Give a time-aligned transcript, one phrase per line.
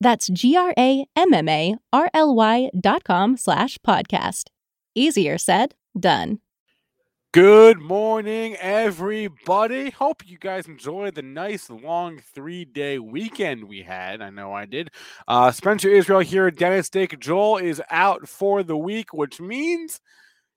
[0.00, 0.70] That's G-R-A-M-M-A-R-L-Y
[2.80, 4.44] dot com slash podcast.
[4.94, 6.40] Easier said, done.
[7.32, 9.90] Good morning, everybody.
[9.90, 14.22] Hope you guys enjoyed the nice long three day weekend we had.
[14.22, 14.88] I know I did.
[15.28, 16.50] Uh, Spencer Israel here.
[16.50, 20.00] Dennis Dick Joel is out for the week, which means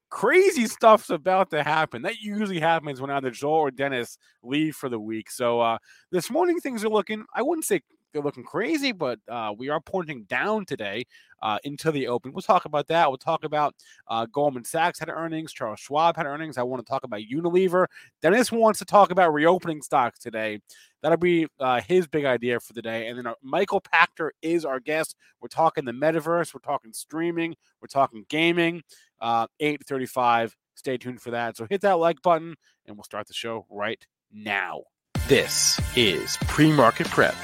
[0.10, 2.04] crazy stuff's about to happen.
[2.04, 5.30] That usually happens when either Joel or Dennis leave for the week.
[5.32, 5.80] So uh,
[6.12, 7.82] this morning, things are looking, I wouldn't say
[8.16, 11.06] looking crazy, but uh, we are pointing down today
[11.42, 12.34] uh, into the open.
[12.34, 13.08] We'll talk about that.
[13.10, 13.76] We'll talk about
[14.08, 16.58] uh, Goldman Sachs had earnings, Charles Schwab had earnings.
[16.58, 17.86] I want to talk about Unilever.
[18.22, 20.60] Dennis wants to talk about reopening stocks today.
[21.02, 23.08] That'll be uh, his big idea for the day.
[23.08, 25.16] And then uh, Michael Pachter is our guest.
[25.42, 26.54] We're talking the metaverse.
[26.54, 27.56] We're talking streaming.
[27.82, 28.84] We're talking gaming.
[29.22, 30.54] Uh, 8:35.
[30.76, 31.58] Stay tuned for that.
[31.58, 34.84] So hit that like button, and we'll start the show right now.
[35.28, 37.36] This is pre-market prep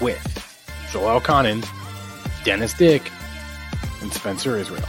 [0.00, 0.20] with
[0.92, 1.66] Joel Elconin,
[2.44, 3.10] Dennis Dick,
[4.02, 4.84] and Spencer Israel.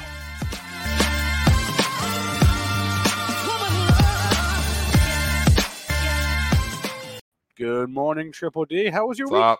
[7.57, 8.89] Good morning, Triple D.
[8.89, 9.43] How was your What's week?
[9.43, 9.59] up?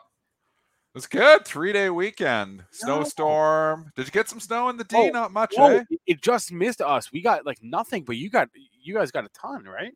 [0.94, 1.46] It was good.
[1.46, 2.66] Three day weekend.
[2.72, 3.92] Snowstorm.
[3.96, 4.98] Did you get some snow in the D?
[4.98, 5.84] Oh, Not much, Whoa, eh?
[5.90, 7.12] it- it just missed us.
[7.14, 8.50] We got like nothing, but you got
[8.82, 9.94] you guys got a ton, right?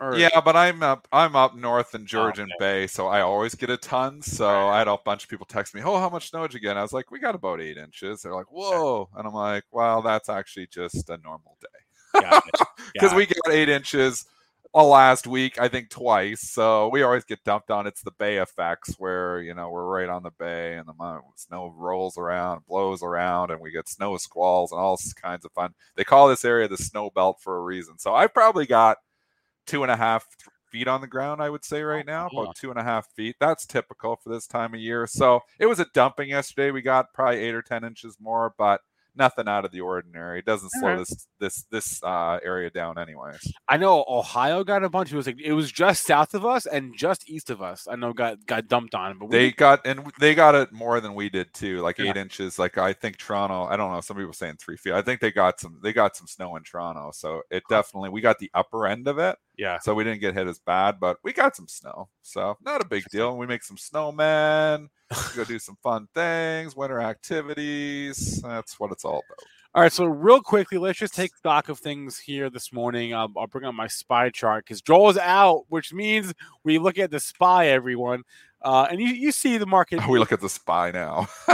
[0.00, 1.06] Or- Yeah, but I'm up.
[1.12, 2.54] I'm up north in Georgian okay.
[2.58, 4.22] Bay, so I always get a ton.
[4.22, 4.76] So Right.
[4.76, 6.70] I had a bunch of people text me, "Oh, how much snow did you get?"
[6.70, 9.64] And I was like, "We got about eight inches." They're like, "Whoa!" And I'm like,
[9.70, 12.22] "Well, that's actually just a normal day
[12.94, 14.24] because we got eight inches."
[14.72, 16.42] last week, I think twice.
[16.42, 17.88] So we always get dumped on.
[17.88, 21.74] It's the bay effects where, you know, we're right on the bay and the snow
[21.76, 25.74] rolls around, blows around, and we get snow squalls and all kinds of fun.
[25.96, 27.98] They call this area the snow belt for a reason.
[27.98, 28.98] So I've probably got
[29.70, 30.26] two and a half
[30.70, 32.42] feet on the ground, I would say right now, Yeah.
[32.42, 33.36] about two and a half feet.
[33.40, 35.06] That's typical for this time of year.
[35.06, 36.70] So it was a dumping yesterday.
[36.70, 38.80] We got probably eight or 10 inches more, but
[39.16, 40.38] nothing out of the ordinary.
[40.38, 43.40] It doesn't slow this this this uh, area down anyways.
[43.68, 45.12] I know Ohio got a bunch.
[45.12, 47.88] It was like it was just south of us and just east of us.
[47.90, 51.00] I know got got dumped on, but we They got and they got it more
[51.00, 52.10] than we did too, like Yeah.
[52.10, 52.58] eight inches.
[52.58, 53.64] Like I think Toronto.
[53.64, 54.00] I don't know.
[54.00, 54.92] Some people saying three feet.
[54.92, 55.80] I think they got some.
[55.82, 59.18] They got some snow in Toronto, so it definitely we got the upper end of
[59.18, 59.36] it.
[59.60, 59.78] Yeah.
[59.78, 62.86] So we didn't get hit as bad, but we got some snow, so not a
[62.86, 63.36] big deal.
[63.36, 64.88] We make some snowmen,
[65.36, 68.40] go do some fun things, winter activities.
[68.40, 69.46] That's what it's all about.
[69.74, 73.12] All right, so real quickly, let's just take stock of things here this morning.
[73.12, 76.32] Um, I'll bring up my spy chart because Joel's out, which means
[76.64, 78.22] we look at the spy, everyone,
[78.62, 80.00] uh, and you, you see the market.
[80.10, 81.28] We look at the spy now.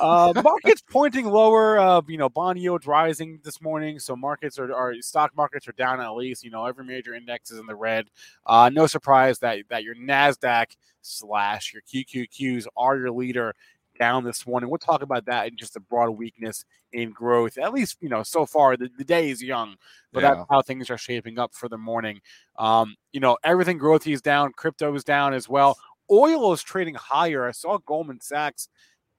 [0.00, 1.78] uh, markets pointing lower.
[1.78, 5.72] Uh, you know, bond yields rising this morning, so markets are, are stock markets are
[5.72, 6.44] down at least.
[6.44, 8.06] You know, every major index is in the red.
[8.46, 13.54] Uh, no surprise that that your Nasdaq slash your QQQs are your leader
[14.00, 14.68] down this morning.
[14.68, 17.56] We'll talk about that and just a broad weakness in growth.
[17.58, 19.76] At least you know so far the, the day is young,
[20.12, 20.34] but Yeah.
[20.34, 22.20] that's how things are shaping up for the morning.
[22.58, 25.76] Um, you know, everything growthy is down, crypto is down as well.
[26.10, 27.46] Oil is trading higher.
[27.46, 28.68] I saw Goldman Sachs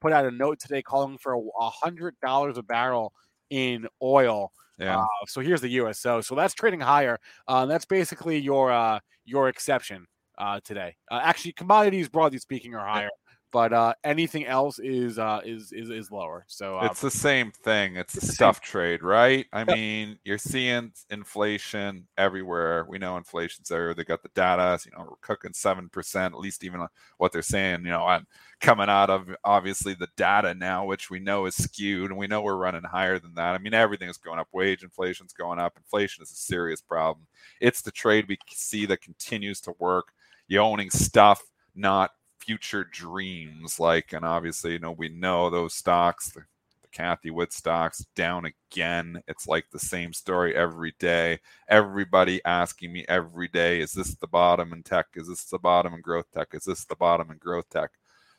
[0.01, 3.13] put out a note today calling for a hundred dollars a barrel
[3.51, 4.51] in oil.
[4.79, 4.97] yeah.
[4.99, 6.21] Uh, so here's the USO.
[6.21, 7.19] So that's trading higher.
[7.47, 10.07] Uh, that's basically your uh, your exception
[10.39, 10.95] uh, today.
[11.11, 13.09] Uh, actually, commodities broadly speaking are higher,
[13.51, 16.45] but uh, anything else is uh, is is is lower.
[16.47, 17.97] So uh, It's the same thing.
[17.97, 19.45] It's a it's the same stuff trade, right?
[19.51, 22.85] I mean, you're seeing inflation everywhere.
[22.87, 23.93] We know inflation's there.
[23.93, 24.79] They got the data.
[24.79, 26.85] so, You know, we're cooking seven percent, at least even
[27.17, 27.85] what they're saying.
[27.85, 28.25] You know, and
[28.61, 32.41] coming out of obviously the data now, which we know is skewed, and we know
[32.41, 33.55] we're running higher than that.
[33.55, 34.47] I mean, everything is going up.
[34.53, 35.73] Wage inflation's going up.
[35.77, 37.27] Inflation is a serious problem.
[37.59, 40.13] It's the trade we see that continues to work.
[40.47, 41.43] You owning stuff,
[41.75, 42.11] not
[42.41, 46.41] future dreams like and obviously you know we know those stocks the,
[46.81, 49.21] the Cathie Wood stocks down again.
[49.27, 51.39] It's like the same story every day.
[51.69, 55.07] Everybody asking me every day, is this the bottom in tech?
[55.15, 56.49] Is this the bottom in growth tech?
[56.53, 57.91] Is this the bottom in growth tech?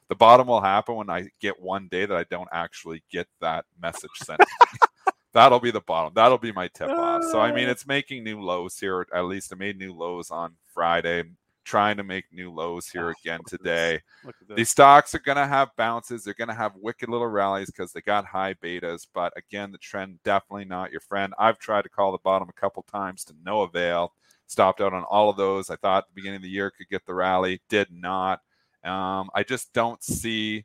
[0.08, 3.64] The bottom will happen when I get one day that I don't actually get that
[3.80, 4.40] message sent.
[5.32, 6.12] That'll be the bottom.
[6.14, 7.22] That'll be my tip off.
[7.30, 7.70] So I mean, ah.
[7.70, 9.06] it's making new lows here.
[9.14, 11.24] At least it made new lows on Friday
[11.64, 14.00] trying to make new lows here oh, again today.
[14.54, 16.24] These stocks are going to have bounces.
[16.24, 19.06] They're going to have wicked little rallies because they got high betas.
[19.12, 21.32] But again, the trend definitely not your friend.
[21.38, 24.12] I've tried to call the bottom a couple times to no avail.
[24.46, 25.70] Stopped out on all of those.
[25.70, 28.40] I thought the beginning of the year could get the rally, did not.
[28.84, 30.64] Um, I just don't see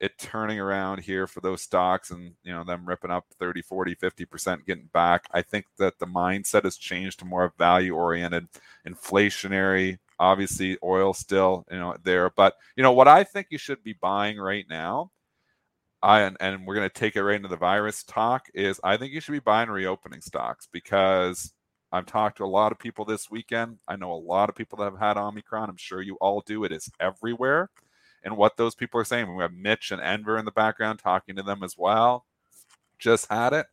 [0.00, 3.96] it turning around here for those stocks and you know them ripping up 30 40
[3.96, 8.46] 50% getting back i think that the mindset has changed to more value oriented
[8.86, 13.82] inflationary Obviously, oil still you know there, but you know what I think you should
[13.82, 15.10] be buying right now.
[16.02, 18.46] I and, and we're going to take it right into the virus talk.
[18.54, 21.52] Is I think you should be buying reopening stocks because
[21.90, 23.78] I've talked to a lot of people this weekend.
[23.88, 25.70] I know a lot of people that have had Omicron.
[25.70, 26.64] I'm sure you all do.
[26.64, 27.70] It is everywhere.
[28.24, 31.36] And what those people are saying, we have Mitch and Enver in the background talking
[31.36, 32.26] to them as well.
[32.98, 33.66] Just had it.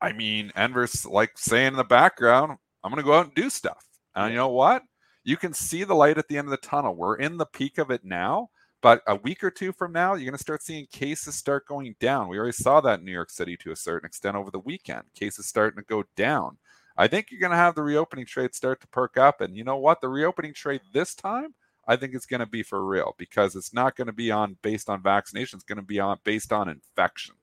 [0.00, 3.50] I mean, Enver's like saying in the background, I'm going to go out and do
[3.50, 3.84] stuff.
[4.14, 4.82] And you know what?
[5.24, 6.94] You can see the light at the end of the tunnel.
[6.94, 8.50] We're in the peak of it now,
[8.82, 11.94] but a week or two from now, you're going to start seeing cases start going
[12.00, 12.28] down.
[12.28, 15.02] We already saw that in New York City to a certain extent over the weekend.
[15.14, 16.56] Cases starting to go down.
[16.96, 19.40] I think you're going to have the reopening trade start to perk up.
[19.40, 20.00] And you know what?
[20.00, 21.54] The reopening trade this time,
[21.86, 24.56] I think it's going to be for real because it's not going to be on
[24.62, 25.56] based on vaccination.
[25.56, 27.34] It's going to be on based on infection.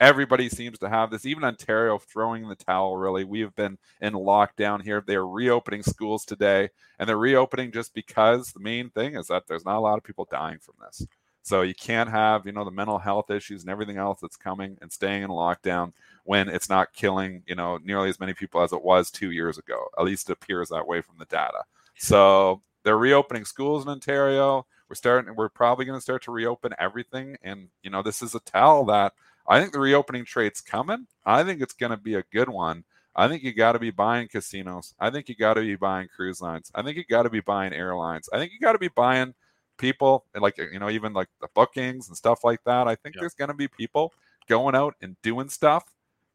[0.00, 1.26] Everybody seems to have this.
[1.26, 3.24] Even Ontario throwing the towel, really.
[3.24, 5.02] We have been in lockdown here.
[5.04, 9.64] They're reopening schools today, and they're reopening just because the main thing is that there's
[9.64, 11.04] not a lot of people dying from this.
[11.42, 14.76] So you can't have, you know, the mental health issues and everything else that's coming
[14.82, 15.92] and staying in lockdown
[16.24, 19.56] when it's not killing, you know, nearly as many people as it was two years
[19.56, 19.86] ago.
[19.98, 21.64] At least it appears that way from the data.
[21.96, 24.66] So they're reopening schools in Ontario.
[24.88, 25.34] We're starting.
[25.34, 28.84] We're probably going to start to reopen everything, and you know, this is a tell
[28.86, 29.12] that
[29.48, 31.06] I think the reopening trade's coming.
[31.24, 32.84] I think it's going to be a good one.
[33.16, 34.94] I think you got to be buying casinos.
[35.00, 36.70] I think you got to be buying cruise lines.
[36.74, 38.28] I think you got to be buying airlines.
[38.32, 39.34] I think you got to be buying
[39.78, 42.86] people like you know even like the bookings and stuff like that.
[42.86, 44.12] I think there's going to be people
[44.48, 45.84] going out and doing stuff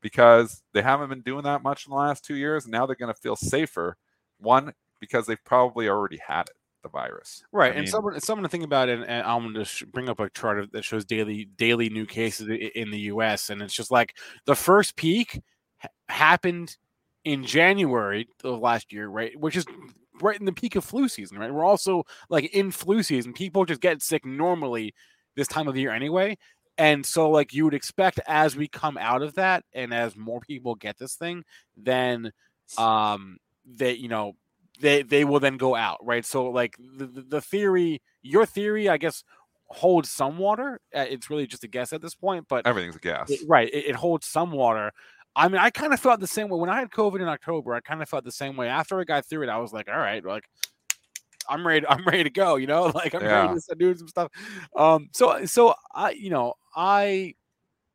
[0.01, 2.95] because they haven't been doing that much in the last 2 years and now they're
[2.95, 3.97] going to feel safer.
[4.39, 7.43] One because they've probably already had it the virus.
[7.51, 10.09] Right, I and mean, someone someone to think about it, and I'm going to bring
[10.09, 13.49] up a chart that shows daily daily new cases in the U.S.
[13.49, 14.15] and it's just like
[14.45, 15.41] the first peak
[16.07, 16.77] happened
[17.23, 19.65] in January of last year, right, which is
[20.21, 21.53] right in the peak of flu season, right?
[21.53, 23.33] We're also like in flu season.
[23.33, 24.93] People just get sick normally
[25.35, 26.37] this time of the year anyway.
[26.77, 30.39] And so, like, you would expect as we come out of that and as more
[30.39, 31.43] people get this thing,
[31.77, 32.31] then
[32.77, 33.37] um,
[33.75, 34.33] that, you know,
[34.79, 36.25] they they will then go out, right?
[36.25, 39.23] So like the, the theory, your theory, I guess,
[39.67, 40.79] holds some water.
[40.95, 43.69] Uh, it's really just a guess at this point, but everything's a guess, it, right?
[43.73, 44.91] It, it, holds some water.
[45.35, 47.73] I mean, I kind of felt the same way when I had COVID in October.
[47.73, 49.49] I kind of felt the same way after I got through it.
[49.49, 50.45] I was like, all right, like
[51.47, 51.85] I'm ready.
[51.89, 52.55] I'm ready to go.
[52.55, 53.47] You know, like I'm yeah.
[53.47, 54.31] ready to do some stuff.
[54.75, 57.35] Um, so so I, you know, I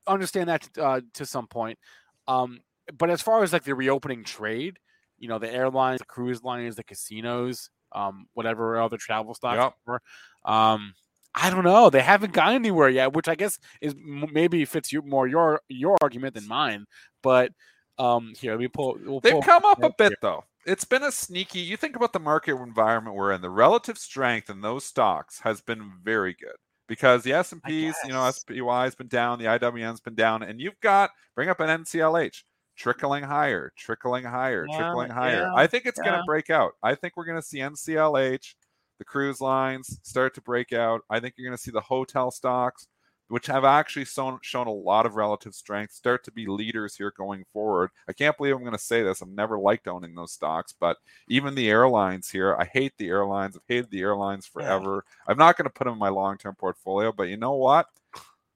[0.07, 1.79] understand that uh, to some point.
[2.27, 2.61] Um,
[2.97, 4.79] but as far as like the reopening trade,
[5.19, 9.75] you know the airlines, the cruise lines, the casinos, um, whatever other travel stocks.
[9.89, 10.01] Yep.
[10.45, 10.95] Um,
[11.35, 11.91] I don't know.
[11.91, 15.97] They haven't gone anywhere yet, which I guess is maybe fits you more your your
[16.01, 16.87] argument than mine.
[17.23, 17.53] But
[17.99, 18.99] um, here, let me pull.
[19.05, 20.17] We'll They've pull come up a bit here.
[20.23, 20.45] though.
[20.67, 21.61] It's been a sneaky.
[21.61, 23.41] You think about the market environment we're in.
[23.41, 26.57] The relative strength in those stocks has been very good
[26.89, 30.43] because the S and P's, you know, SPY has been down, the IWN's been down,
[30.43, 32.43] and you've got bring up an NCLH
[32.79, 35.43] trickling higher, trickling higher, yeah, trickling higher.
[35.43, 36.11] Yeah, I think it's yeah.
[36.11, 36.73] going to break out.
[36.83, 38.55] I think we're going to see NCLH,
[38.99, 41.03] the cruise lines start to break out.
[41.11, 42.87] I think you're going to see the hotel stocks,
[43.29, 47.13] which have actually shown, shown a lot of relative strength, start to be leaders here
[47.17, 47.91] going forward.
[48.09, 49.21] I can't believe I'm going to say this.
[49.21, 53.57] I've never liked owning those stocks, but even the airlines here, I hate the airlines.
[53.57, 55.05] I've hated the airlines forever.
[55.27, 57.89] I'm not going to put them in my long term portfolio, but you know what?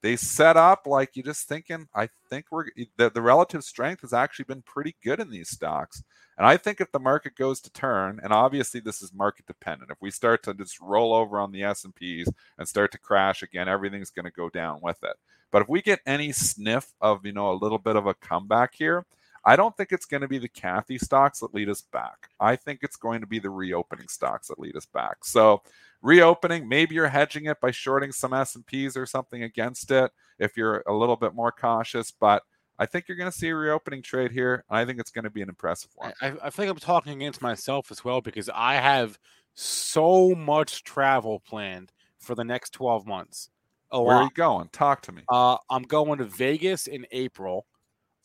[0.02, 2.66] They set up like you're just thinking i think we're
[2.96, 6.02] the, the relative strength has actually been pretty good in these stocks
[6.36, 9.90] and i think if the market goes to turn and obviously this is market dependent
[9.90, 12.28] if we start to just roll over on the s&ps
[12.58, 15.16] and start to crash again everything's going to go down with it
[15.50, 18.74] but if we get any sniff of you know a little bit of a comeback
[18.74, 19.06] here
[19.44, 22.28] I don't think it's going to be the Cathie stocks that lead us back.
[22.38, 25.24] I think it's going to be the reopening stocks that lead us back.
[25.24, 25.62] So
[26.02, 30.82] reopening maybe you're hedging it by shorting some s&ps or something against it if you're
[30.86, 32.10] a little bit more cautious.
[32.10, 32.42] But
[32.78, 34.64] I think you're going to see a reopening trade here.
[34.68, 36.12] I think it's going to be an impressive one.
[36.20, 39.18] I, I think I'm talking against myself as well because I have
[39.54, 43.50] so much travel planned for the next 12 months.
[43.90, 44.68] A Where are you going?
[44.72, 45.22] Talk to me.
[45.28, 47.66] Uh, I'm going to Vegas in April.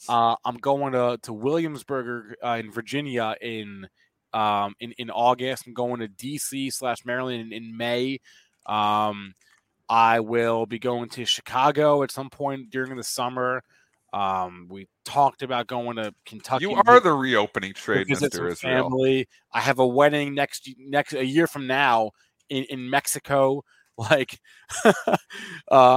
[0.07, 3.87] Uh, I'm going to to Williamsburg uh, in Virginia in
[4.33, 5.67] um in, in August.
[5.67, 8.19] I'm going to DC slash Maryland in, in May.
[8.65, 9.33] Um,
[9.89, 13.63] I will be going to Chicago at some point during the summer.
[14.13, 16.65] Um, we talked about going to Kentucky.
[16.65, 18.51] You are the reopening trade, visit Mr.
[18.51, 18.55] Israel.
[18.55, 19.27] family.
[19.51, 22.11] I have a wedding next next a year from now
[22.49, 23.63] in in Mexico.
[24.11, 24.39] Like,
[24.85, 24.93] uh,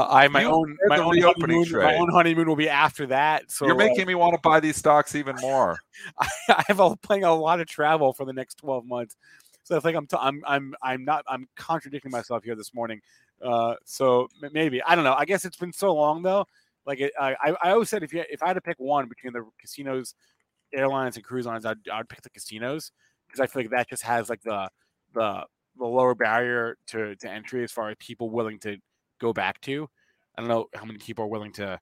[0.09, 3.51] I my You own my own, honeymoon, my own honeymoon will be after that.
[3.51, 5.79] So You're making me want to buy these stocks even more.
[6.19, 9.17] I, I have a, playing a lot of travel for the next 12 months.
[9.65, 13.01] So I think I'm t- I'm I'm I'm not I'm contradicting myself here this morning.
[13.43, 15.15] Uh, so m- maybe I don't know.
[15.15, 16.47] I guess it's been so long though.
[16.87, 19.09] Like it, I I I always said if you if I had to pick one
[19.09, 20.15] between the casinos,
[20.73, 22.93] airlines, and cruise lines, I'd I'd pick the casinos
[23.29, 24.71] because I feel like that just has like the
[25.13, 25.45] the
[25.81, 28.77] the lower barrier to to entry as far as people willing to
[29.21, 29.89] go back to.
[30.37, 31.79] I don't know how many people are willing to,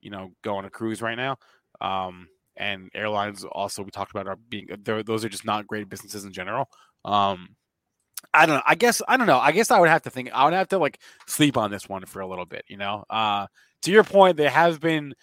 [0.00, 1.36] you know, go on a cruise right now.
[1.80, 6.24] Um, and airlines also we talked about are being those are just not great businesses
[6.24, 6.68] in general.
[7.04, 7.56] Um,
[8.34, 8.62] I don't know.
[8.66, 9.38] I guess I don't know.
[9.38, 10.30] I guess I would have to think.
[10.32, 12.64] I would have to like sleep on this one for a little bit.
[12.68, 13.04] You know.
[13.10, 13.46] Uh,
[13.82, 15.14] to your point, they have been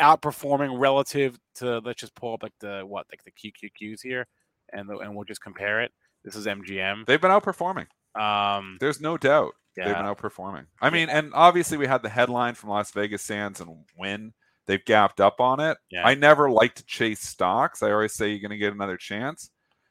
[0.00, 1.78] outperforming relative to.
[1.78, 4.26] Let's just pull up like the what like the QQQs here,
[4.72, 5.92] and the, and we'll just compare it.
[6.24, 7.06] This is MGM.
[7.06, 7.86] They've been outperforming.
[8.20, 9.54] Um, There's no doubt.
[9.76, 10.66] They've been outperforming.
[10.80, 14.34] I mean, and obviously we had the headline from Las Vegas Sands and when
[14.66, 15.78] they've gapped up on it.
[15.90, 16.06] Yeah.
[16.06, 17.82] I never like to chase stocks.
[17.82, 19.50] I always say you're going to get another chance.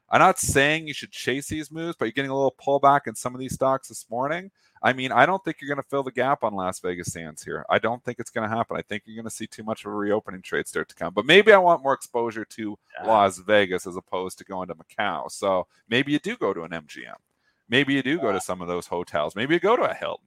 [0.09, 3.15] I'm not saying you should chase these moves, but you're getting a little pullback in
[3.15, 4.51] some of these stocks this morning.
[4.83, 7.43] I mean, I don't think you're going to fill the gap on Las Vegas Sands
[7.43, 7.63] here.
[7.69, 8.77] I don't think it's going to happen.
[8.77, 11.13] I think you're going to see too much of a reopening trade start to come.
[11.13, 13.07] But maybe I want more exposure to Yeah.
[13.07, 15.29] Las Vegas as opposed to going to Macau.
[15.29, 17.15] So maybe you do go to an MGM.
[17.69, 19.35] Maybe you do go to some of those hotels.
[19.35, 20.25] Maybe you go to a Hilton.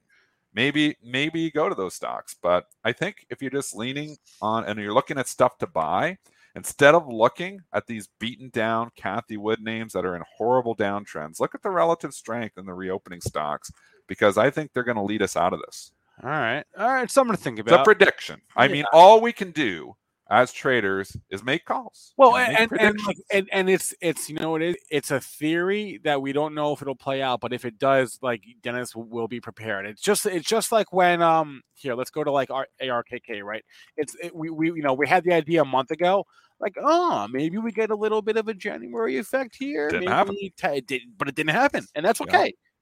[0.53, 2.35] Maybe maybe you go to those stocks.
[2.41, 6.17] But I think if you're just leaning on and you're looking at stuff to buy,
[6.55, 11.41] instead of looking at these beaten down Cathie Wood names that are in horrible downtrends,
[11.41, 13.69] look at the relative strength in the reopening stocks
[14.07, 15.91] because I think they're going to lead us out of this.
[16.23, 17.09] all right, all right.
[17.09, 17.67] Something to think about.
[17.67, 17.85] It's a about.
[17.85, 18.41] prediction.
[18.55, 19.95] I mean, all we can do
[20.29, 22.13] as traders is make calls.
[22.17, 24.75] Well, you know, and, and, like, and and it's it's you know what it is.
[24.89, 28.17] It's a theory that we don't know if it'll play out, but if it does,
[28.21, 29.85] like Dennis w- will be prepared.
[29.85, 33.63] It's just it's just like when um here let's go to like our ARKK right.
[33.97, 36.25] It's it, we we you know we had the idea a month ago.
[36.59, 39.89] Like oh maybe we get a little bit of a January effect here.
[39.89, 40.35] Didn't maybe happen.
[40.57, 42.33] ta- it didn't, but it didn't happen, and that's Yeah.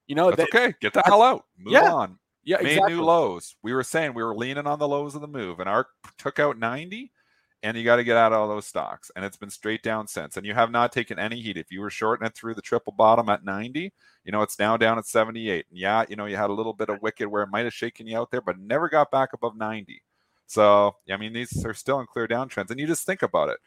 [0.08, 0.76] You know That's that, okay.
[0.82, 1.46] Get the hell out.
[1.58, 2.20] Move Yeah, on.
[2.44, 2.94] yeah Made exactly.
[2.94, 3.56] new lows.
[3.64, 5.86] We were saying we were leaning on the lows of the move, and ARKK
[6.18, 7.12] took out 90,
[7.64, 9.10] and you got to get out of all those stocks.
[9.16, 10.36] And it's been straight down since.
[10.36, 11.56] And you have not taken any heat.
[11.56, 13.94] If you were shorting it through the triple bottom at 90,
[14.26, 15.66] you know, it's now down at 78.
[15.70, 17.74] And yeah, you know, you had a little bit of wicked where it might have
[17.74, 20.02] shaken you out there, but never got back above 90.
[20.46, 22.70] So, I mean, these are still in clear downtrends.
[22.70, 23.60] And you just think about it.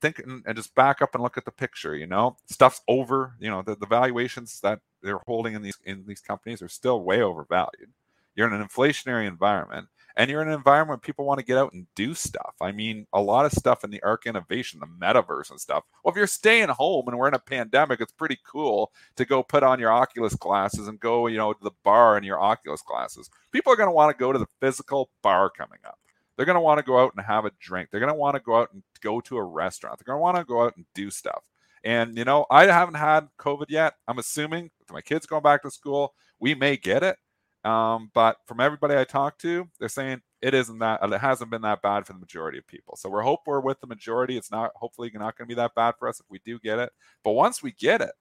[0.00, 1.94] Think and and just back up and look at the picture.
[1.94, 3.34] You know, stuff's over.
[3.38, 7.02] You know, the, the valuations that they're holding in these in these companies are still
[7.02, 7.90] way overvalued.
[8.34, 11.58] You're in an inflationary environment, and you're in an environment where people want to get
[11.58, 12.54] out and do stuff.
[12.60, 15.84] I mean, a lot of stuff in the ARK innovation, the metaverse and stuff.
[16.02, 19.42] Well, if you're staying home and we're in a pandemic, it's pretty cool to go
[19.42, 22.82] put on your Oculus glasses and go, you know, to the bar in your Oculus
[22.82, 23.30] glasses.
[23.52, 25.98] People are going to want to go to the physical bar coming up.
[26.36, 27.90] They're going to want to go out and have a drink.
[27.90, 29.98] They're going to want to go out and go to a restaurant.
[29.98, 31.42] They're going to want to go out and do stuff.
[31.84, 33.94] And, you know, I haven't had COVID yet.
[34.06, 37.16] I'm assuming with my kids going back to school, we may get it.
[37.64, 41.62] Um, but from everybody I talk to, they're saying it isn't that, it hasn't been
[41.62, 42.96] that bad for the majority of people.
[42.96, 44.36] So we're hope we're with the majority.
[44.36, 46.78] It's not, hopefully, not going to be that bad for us if we do get
[46.78, 46.90] it.
[47.22, 48.12] But once we get it,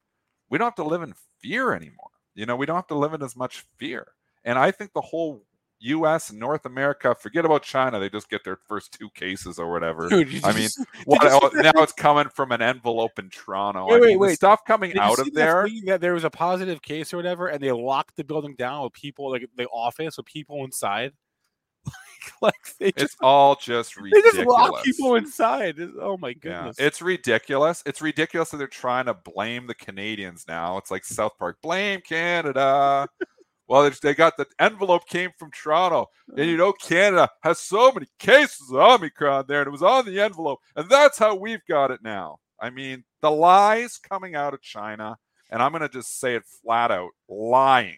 [0.49, 2.09] we don't have to live in fear anymore.
[2.35, 4.07] You know, we don't have to live in as much fear.
[4.43, 5.45] And I think the whole
[5.81, 6.29] U.S.
[6.29, 7.99] and North America, forget about China.
[7.99, 10.09] They just get their first two cases or whatever.
[10.09, 10.69] Dude, I mean,
[11.05, 13.85] What, now it's coming from an envelope in Toronto.
[13.87, 14.35] Wait, I wait, mean, the wait.
[14.35, 15.67] stuff coming Did out of there.
[15.85, 18.93] that there was a positive case or whatever, and they locked the building down with
[18.93, 21.13] people, like the office with people inside.
[22.41, 24.31] like they just, it's all just ridiculous.
[24.33, 25.79] they just lock people inside.
[26.01, 26.75] Oh my Yeah, goodness!
[26.79, 27.81] it's ridiculous.
[27.85, 30.77] It's ridiculous that they're trying to blame the Canadians now.
[30.77, 33.07] It's like South Park, blame Canada.
[33.69, 38.07] Well, they- got the envelope came from Toronto, and you know Canada has so many
[38.17, 41.91] cases of Omicron there, and it was on the envelope, and that's how we've got
[41.91, 42.39] it now.
[42.59, 45.17] I mean, the lies coming out of China,
[45.51, 47.97] and I'm going to just say it flat out, lying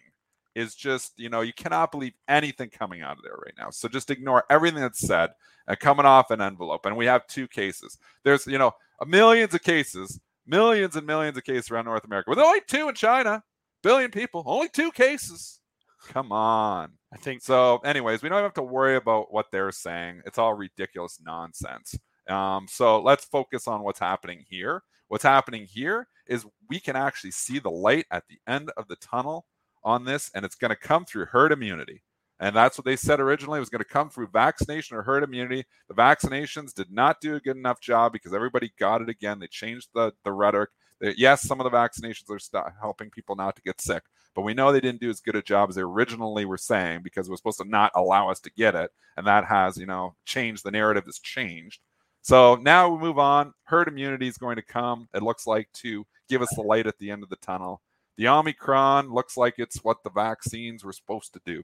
[0.54, 3.70] is just, you know, you cannot believe anything coming out of there right now.
[3.70, 5.30] So just ignore everything that's said
[5.66, 6.84] and coming off an envelope.
[6.84, 7.96] And we have two cases.
[8.24, 8.72] There's, you know,
[9.06, 12.94] millions of cases, millions and millions of cases around North America, with only two in
[12.94, 13.42] China,
[13.82, 15.60] billion people, only two cases.
[16.08, 16.92] Come on.
[17.12, 20.22] I think So, anyways, we don't have to worry about what they're saying.
[20.26, 21.96] It's all ridiculous nonsense.
[22.28, 24.82] Um, so let's focus on what's happening here.
[25.08, 28.96] What's happening here is we can actually see the light at the end of the
[28.96, 29.46] tunnel
[29.84, 32.02] on this, and it's going to come through herd immunity.
[32.40, 33.58] And that's what they said originally.
[33.58, 35.64] It was going to come through vaccination or herd immunity.
[35.88, 39.38] The vaccinations did not do a good enough job because everybody got it again.
[39.38, 40.70] They changed the, the rhetoric.
[41.16, 44.02] Yes, some of the vaccinations are helping people not to get sick,
[44.34, 47.02] but we know they didn't do as good a job as they originally were saying
[47.02, 48.90] because it was supposed to not allow us to get it.
[49.16, 50.64] And that has, you know, changed.
[50.64, 51.80] The narrative has changed.
[52.22, 53.52] So now we move on.
[53.64, 56.98] Herd immunity is going to come, it looks like, to give us the light at
[56.98, 57.82] the end of the tunnel.
[58.16, 61.62] The Omicron looks like it's what the vaccines were supposed to do.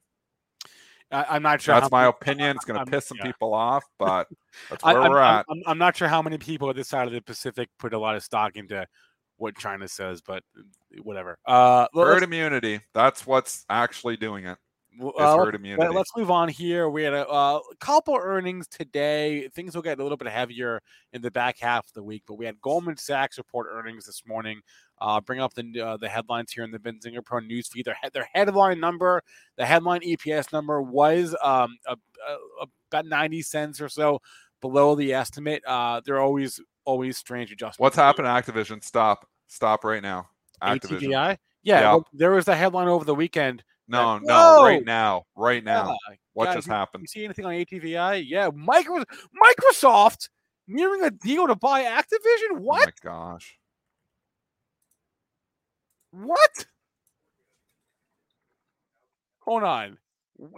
[1.10, 1.74] I, I'm not sure.
[1.74, 2.56] That's my many- opinion.
[2.56, 3.26] It's going to piss some yeah.
[3.26, 4.28] people off, but
[4.68, 5.46] that's where I'm, we're I'm- at.
[5.48, 7.98] I'm, I'm not sure how many people at this side of the Pacific put a
[7.98, 8.86] lot of stock into
[9.38, 10.42] what China says, but
[11.02, 11.38] whatever.
[11.46, 12.80] Uh, Herd immunity.
[12.92, 14.58] That's what's actually doing it.
[15.00, 15.94] uh, herd immunity.
[15.94, 16.88] Let's move on here.
[16.88, 19.48] We had a uh, couple earnings today.
[19.48, 22.34] Things will get a little bit heavier in the back half of the week, but
[22.34, 24.60] we had Goldman Sachs report earnings this morning.
[25.00, 27.84] Uh, bring up the uh, the headlines here in the Benzinga Pro news feed.
[27.84, 29.22] Their their headline number,
[29.56, 34.20] the headline EPS number was um a, a, about ninety cents or so
[34.60, 35.62] below the estimate.
[35.66, 37.78] Uh, they're always always strange adjustments.
[37.80, 38.82] What's happened to Activision?
[38.82, 39.26] Stop.
[39.48, 40.28] Stop right now.
[40.62, 41.00] Activision.
[41.00, 41.12] ATVI?
[41.12, 41.80] Yeah.
[41.80, 43.62] Yeah, well, there was a headline over the weekend.
[43.88, 45.24] No, that- no, right now.
[45.36, 45.96] Right now.
[46.08, 47.02] Yeah, What just you- happened?
[47.02, 48.24] You see anything on ATVI?
[48.26, 50.28] Yeah, Micro, Microsoft
[50.66, 52.52] nearing a deal to buy Activision.
[52.52, 52.86] Oh What?
[52.86, 53.58] my gosh.
[56.10, 56.66] What?
[59.40, 59.98] Hold on.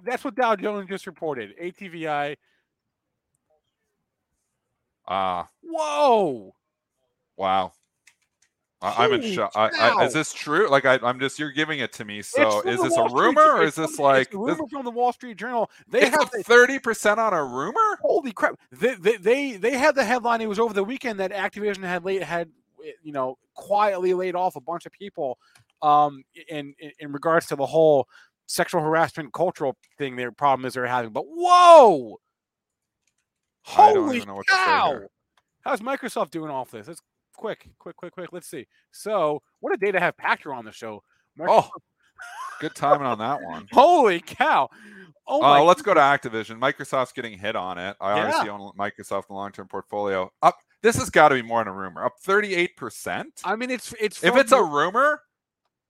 [0.04, 1.54] That's what Dow Jones just reported.
[1.60, 2.36] ATVI.
[5.10, 6.54] Ah, Whoa.
[7.36, 7.72] wow.
[8.82, 9.52] I, I'm in shock.
[9.54, 10.70] I, I, is this true?
[10.70, 12.22] Like, I, I'm just, you're giving it to me.
[12.22, 14.84] So, is this a Street rumor or is this like, it's a this, rumor from
[14.84, 15.70] the Wall Street Journal?
[15.86, 17.90] They have 30% on a rumor?
[18.00, 21.32] holy crap they, they they they had the headline it was over the weekend that
[21.32, 22.50] activision had laid had
[23.02, 25.38] you know quietly laid off a bunch of people
[25.82, 28.08] um in in, in regards to the whole
[28.46, 32.18] sexual harassment cultural thing their problem is they're having but whoa
[33.62, 35.00] holy even know what to say cow
[35.62, 37.00] how's microsoft doing off this let's
[37.36, 40.72] quick quick quick quick let's see so what a day to have Pachter on the
[40.72, 41.02] show
[41.42, 41.70] Oh,
[42.60, 43.66] good timing on that one.
[43.72, 44.68] holy cow
[45.26, 46.58] oh my Uh, let's go to Activision.
[46.60, 47.96] Microsoft's getting hit on it.
[48.00, 48.24] I Yeah.
[48.26, 50.30] obviously own Microsoft in the long term portfolio.
[50.42, 50.58] Up.
[50.82, 52.04] This has got to be more than a rumor.
[52.04, 53.24] Up 38%.
[53.44, 55.22] i mean it's it's if it's a rumor,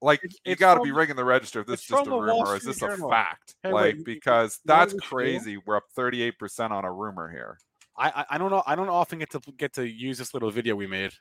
[0.02, 2.10] like It's- you got to be ringing the register if this is just a from
[2.10, 3.54] the Wall rumor or is this a fact?
[3.62, 5.38] Hey, like you- because that's what we should do?
[5.44, 5.56] crazy.
[5.66, 7.58] We're up 38% on a rumor here.
[7.98, 8.62] I, I I don't know.
[8.66, 11.12] I don't often get to get to use this little video we made.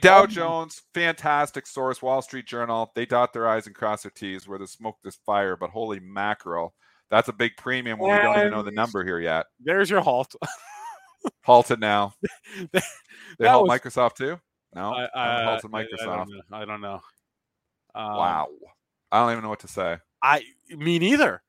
[0.00, 0.26] Dow Oh.
[0.26, 2.92] Jones, fantastic source, Wall Street Journal.
[2.94, 6.00] They dot their I's and cross their T's where the smoke there's fire, but holy
[6.00, 6.74] mackerel.
[7.10, 9.46] That's a big premium when we don't even know the number here yet.
[9.60, 10.34] There's your halt.
[11.44, 12.14] Halted now.
[12.72, 12.84] That
[13.38, 14.38] They halt was- Microsoft too?
[14.74, 14.92] No.
[14.92, 16.16] I, I, halted I- I Microsoft.
[16.16, 16.56] don't know.
[16.56, 17.00] I don't know.
[17.94, 18.48] Um, wow.
[19.12, 19.98] I don't even know what to say.
[20.22, 21.42] I me neither.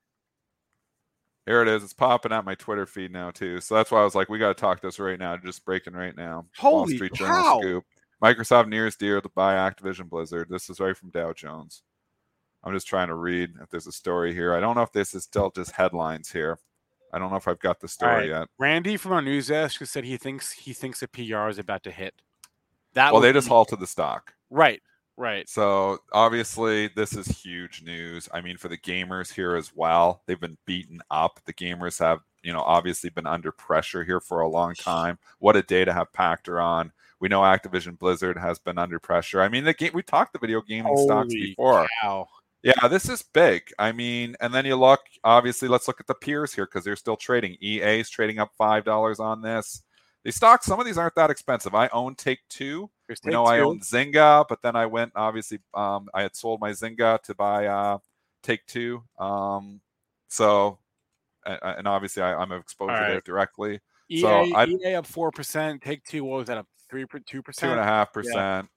[1.46, 1.84] Here it is.
[1.84, 3.62] It's popping out my Twitter feed now too.
[3.62, 5.38] So that's why I was like, we got to talk this right now.
[5.38, 6.46] Just breaking right now.
[6.62, 7.60] Wall Holy Street Journal cow.
[7.62, 7.84] scoop.
[8.22, 10.48] Microsoft nears deal to buy Activision Blizzard.
[10.50, 11.84] This is right from Dow Jones.
[12.64, 14.54] I'm just trying to read if there's a story here.
[14.56, 16.60] I don't know if this is still just headlines here.
[17.14, 18.48] I don't know if I've got the story yet.
[18.58, 21.92] Randy from our news desk said he thinks he thinks a PR is about to
[21.92, 22.14] hit.
[22.94, 24.34] That Well, they just be- halted the stock.
[24.50, 24.82] right,
[25.18, 25.48] right.
[25.48, 28.28] So obviously, this is huge news.
[28.34, 31.40] I mean, for the gamers here as well, they've been beaten up.
[31.46, 35.18] The gamers have, you know, obviously been under pressure here for a long time.
[35.40, 36.92] What a day to have Pachter on.
[37.20, 39.42] We know Activision Blizzard has been under pressure.
[39.42, 41.88] I mean, the game we talked the video gaming stocks before.
[42.02, 42.28] cow.
[42.68, 43.72] Yeah, this is big.
[43.80, 46.98] I mean, and then you look, obviously, let's look at the peers here because they're
[46.98, 47.56] still trading.
[47.62, 49.84] EA is trading up $5 on this.
[50.26, 51.74] These stocks, some of these aren't that expensive.
[51.74, 52.90] I own Take Two.
[53.08, 56.60] Here's We know I own Zynga, but then I went obviously um, I had sold
[56.60, 58.00] my Zynga to buy uh,
[58.44, 59.02] Take Two.
[59.18, 59.80] Um,
[60.28, 60.80] so
[61.46, 63.12] and obviously I, I'm exposed Alright.
[63.16, 63.80] it directly.
[64.10, 65.82] EA, so EA up four percent.
[65.82, 66.26] Take two.
[66.26, 66.58] What was that?
[66.58, 67.80] Up three, two Two and a percent.
[67.80, 68.68] half percent.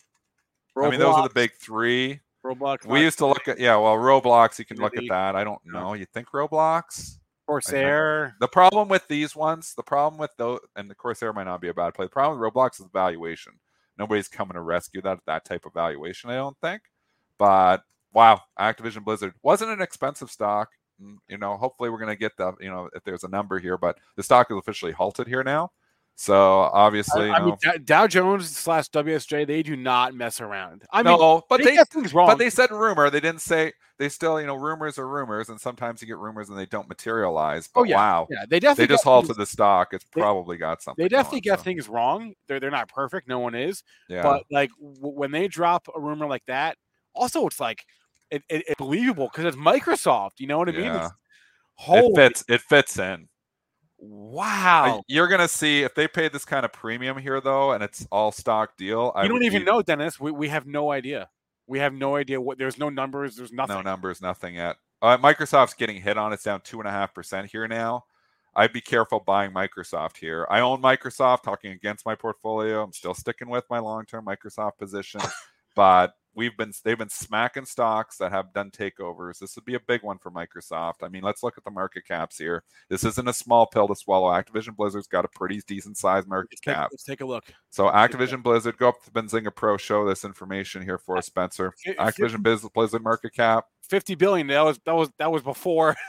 [0.77, 2.21] I mean, those are the big three.
[2.45, 2.87] Roblox.
[2.87, 4.59] We used to look at yeah, well, Roblox.
[4.59, 5.37] You can look at that.
[5.37, 5.95] I don't know.
[5.95, 7.19] You think Roblox?
[7.47, 8.37] Corsair.
[8.39, 11.69] The problem with these ones, the problem with those, and the Corsair might not be
[11.69, 12.07] a bad play.
[12.07, 13.55] The problem with Roblox is valuation.
[13.99, 16.83] Nobody's coming to rescue that that type of valuation, I don't think.
[17.39, 20.71] But wow, Activision Blizzard wasn't an expensive stock.
[21.03, 23.59] Mm, you know, hopefully we're going to get the, you know, if there's a number
[23.59, 25.73] here, but the stock is officially halted here now.
[26.21, 26.35] So
[26.75, 30.85] obviously, I, I mean, Dow Jones slash WSJ, they do not mess around.
[30.93, 32.27] I no, mean, but they, they, get things wrong.
[32.27, 33.09] but they said rumor.
[33.09, 33.73] They didn't say.
[33.99, 36.91] They still, you know, rumors are rumors, and sometimes you get rumors and they don't
[36.91, 37.69] materialize.
[37.69, 39.95] Oh, but oh yeah, wow, yeah, they definitely they just halted things- the stock.
[39.95, 41.03] It's They- probably got something.
[41.03, 42.35] They definitely going, get so, things wrong.
[42.49, 43.27] They're they're not perfect.
[43.27, 43.83] No one is.
[44.11, 46.77] Yeah, But like w- when they drop a rumor like that,
[47.15, 47.83] also it's like
[48.31, 50.33] it, it, it's believable because it's Microsoft.
[50.37, 50.83] You know what I mean?
[50.83, 51.09] Yeah.
[51.89, 52.45] It's, it fits.
[52.47, 53.30] It fits in.
[54.01, 54.99] Wow!
[54.99, 58.07] I- You're gonna see if they paid this kind of premium here, though, and it's
[58.11, 59.13] all stock deal.
[59.15, 60.19] I you don't even know, Dennis.
[60.19, 61.29] We, we have no idea.
[61.67, 62.59] We have no idea what.
[62.59, 63.37] There's no numbers.
[63.37, 63.77] There's nothing.
[63.77, 64.77] No numbers, nothing yet.
[65.03, 66.33] Uh, Microsoft's getting hit on.
[66.33, 68.05] It's down two and a half percent here now.
[68.57, 70.47] I'd be careful buying Microsoft here.
[70.51, 71.45] I own Microsoft.
[71.45, 75.21] Talking against my portfolio, I'm still sticking with my long-term Microsoft position,
[75.75, 79.39] but we've been they've been smacking stocks that have done takeovers.
[79.39, 81.03] This would be a big one for Microsoft.
[81.03, 82.63] I mean, let's look at the market caps here.
[82.89, 84.31] This isn't a small pill to swallow.
[84.31, 86.89] Activision Blizzard's got a pretty decent sized market Let's take, cap.
[86.93, 87.45] let's take a look.
[87.71, 91.73] So Activision Blizzard, go up to Benzinga Pro, show this information here for us, Spencer.
[91.87, 93.65] Activision Blizzard market cap.
[93.83, 94.47] Fifty billion.
[94.47, 95.97] That was that was that was before.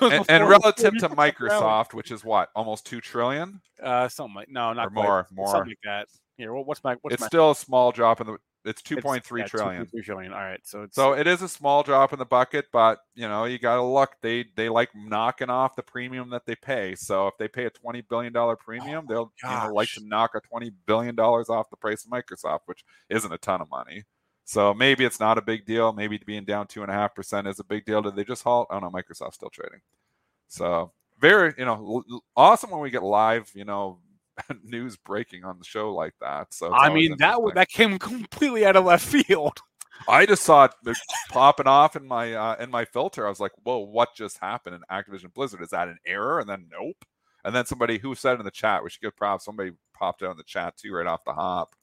[0.00, 1.08] And, and relative to.
[1.18, 5.48] Microsoft, which is what almost two trillion, uh, something like no, not more, more.
[5.48, 6.08] something like that.
[6.38, 8.36] What's my what's It's my still a small drop in the.
[8.64, 9.86] It's two point three yeah, trillion.
[9.86, 10.32] 2.3 trillion.
[10.32, 13.26] All right, so it's So it is a small drop in the bucket, but you
[13.26, 14.16] know you got to look.
[14.20, 16.94] They they like knocking off the premium that they pay.
[16.94, 20.06] So if they pay a twenty billion dollar premium, oh they'll you know like to
[20.06, 23.70] knock a twenty billion dollars off the price of Microsoft, which isn't a ton of
[23.70, 24.04] money.
[24.44, 25.92] So maybe it's not a big deal.
[25.92, 28.02] Maybe being down two and a half percent is a big deal.
[28.02, 28.68] Did they just halt?
[28.70, 29.80] Oh no, Microsoft's still trading.
[30.48, 32.04] So very you know
[32.36, 33.98] awesome when we get live you know
[34.62, 36.52] news breaking on the show like that.
[36.52, 39.58] So I mean that that came completely out of left field.
[40.06, 40.96] I just saw it
[41.30, 43.26] popping off in my uh, in my filter.
[43.26, 45.62] I was like, "Whoa, what just happened in Activision Blizzard?
[45.62, 47.04] Is that an error?" And then, nope.
[47.44, 49.44] And then somebody who said in the chat, we should give props.
[49.44, 51.74] Somebody popped out in the chat too, right off the hop.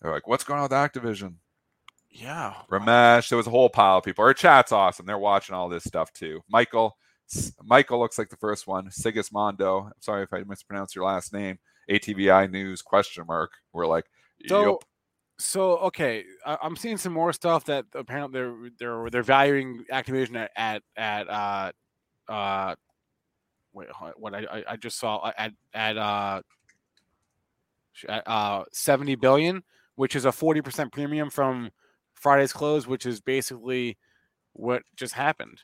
[0.00, 1.34] They're like, "What's going on with Activision?"
[2.10, 4.24] Yeah, Ramesh, there was a whole pile of people.
[4.24, 5.06] Our chat's awesome.
[5.06, 6.40] They're watching all this stuff too.
[6.48, 6.96] Michael,
[7.32, 8.88] S- Michael looks like the first one.
[8.88, 9.86] Sigismondo.
[9.86, 11.58] I'm sorry if I mispronounced your last name.
[11.90, 13.52] ATVI News question mark.
[13.72, 14.06] We're like,
[14.46, 14.84] So, "Yup."
[15.38, 20.36] so okay, I, I'm seeing some more stuff that apparently they're they're they're valuing Activision
[20.36, 21.72] at at, at uh
[22.30, 22.74] uh
[23.72, 26.42] wait what I I- I just saw uh, at at uh
[28.08, 29.62] at, uh 70 billion,
[29.96, 31.70] which is a 40 percent premium from
[32.14, 33.96] Friday's close, which is basically
[34.52, 35.62] what just happened.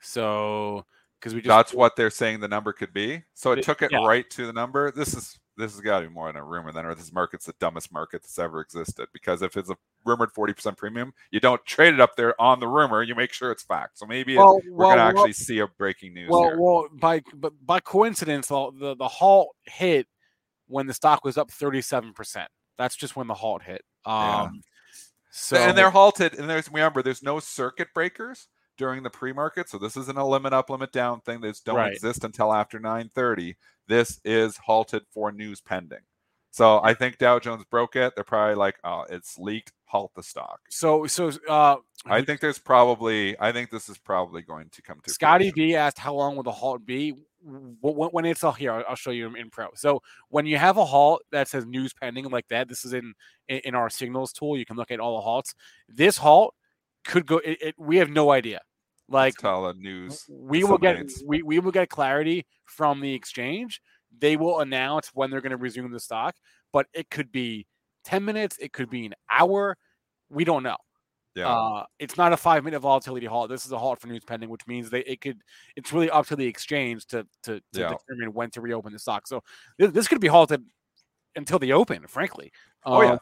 [0.00, 0.84] So
[1.18, 3.22] because we just That's what they're saying the number could be.
[3.34, 4.06] So it It- took it yeah.
[4.06, 4.90] right to the number.
[4.90, 7.46] This is this has got to be more than a rumor then, or this market's
[7.46, 9.08] the dumbest market that's ever existed.
[9.12, 12.60] Because if it's a rumored forty percent premium, you don't trade it up there on
[12.60, 13.02] the rumor.
[13.02, 13.98] You make sure it's fact.
[13.98, 16.60] So maybe it- we're well, gonna well- actually see a breaking news well, here.
[16.60, 20.06] well, by but by coincidence, the, the the halt hit
[20.68, 22.48] when the stock was up thirty seven percent.
[22.78, 23.82] That's just when the halt hit.
[24.06, 24.42] Yeah.
[24.42, 24.62] Um,
[25.30, 26.34] so and they're halted.
[26.38, 30.52] And there's remember, there's no circuit breakers during the pre-market, so this isn't a limit
[30.52, 31.40] up, limit down thing.
[31.40, 31.92] These don't Right.
[31.94, 33.56] exist until after 9:30.
[33.88, 36.00] This is halted for news pending.
[36.50, 38.14] So I think Dow Jones broke it.
[38.14, 39.72] They're probably like, oh, it's leaked.
[39.88, 40.58] Halt the stock.
[40.68, 43.38] so so uh, I think there's probably.
[43.38, 45.10] I think this is probably going to come to.
[45.12, 45.70] Scotty fruition.
[45.70, 47.14] B asked how long will the halt be?
[47.40, 49.68] When, when it's all here, I'll, I'll show you in pro.
[49.76, 53.14] So when you have a halt that says news pending like that, this is in
[53.48, 54.58] in, in our signals tool.
[54.58, 55.54] You can look at all the halts.
[55.88, 56.56] This halt
[57.04, 57.38] could go.
[57.38, 58.60] It, it, we have no idea.
[59.08, 60.24] Like tell the news.
[60.28, 63.80] we will get we, we will get clarity from the exchange.
[64.18, 66.34] They will announce when they're going to resume the stock,
[66.72, 67.66] but it could be
[68.04, 69.76] 10 minutes, it could be an hour.
[70.30, 70.76] We don't know.
[71.36, 71.48] Yeah.
[71.54, 73.50] Uh, it's not a five minute volatility halt.
[73.50, 75.38] This is a halt for news pending, which means they it could
[75.76, 77.88] it's really up to the exchange to to, to Yeah.
[78.08, 79.26] determine when to reopen the stock.
[79.28, 79.42] So
[79.78, 80.64] this, this could be halted
[81.36, 82.50] until the open, frankly.
[82.84, 83.10] oh yeah.
[83.12, 83.18] Um,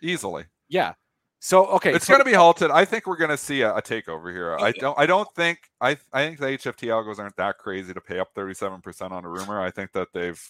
[0.00, 0.44] Easily.
[0.68, 0.94] yeah.
[1.40, 2.70] So okay, It's so- going to be halted.
[2.70, 4.56] I think we're going to see a, a takeover here.
[4.58, 4.98] I don't.
[4.98, 5.70] I don't think.
[5.80, 5.96] I.
[6.12, 9.28] I think the HFT algos aren't that crazy to pay up 37 percent on a
[9.28, 9.60] rumor.
[9.60, 10.42] I think that they've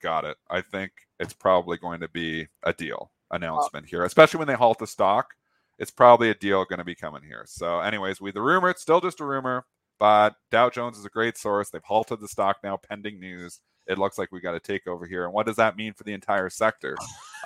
[0.00, 0.36] got it.
[0.48, 4.78] I think it's probably going to be a deal announcement here, especially when they halt
[4.78, 5.34] the stock.
[5.78, 7.44] It's probably a deal going to be coming here.
[7.46, 8.70] So, anyways, we the rumor.
[8.70, 9.64] It's still just a rumor,
[9.98, 11.70] but Dow Jones is a great source.
[11.70, 13.60] They've halted the stock now, pending news.
[13.86, 15.24] It looks like we got a takeover here.
[15.24, 16.96] And what does that mean for the entire sector?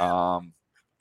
[0.00, 0.52] Um,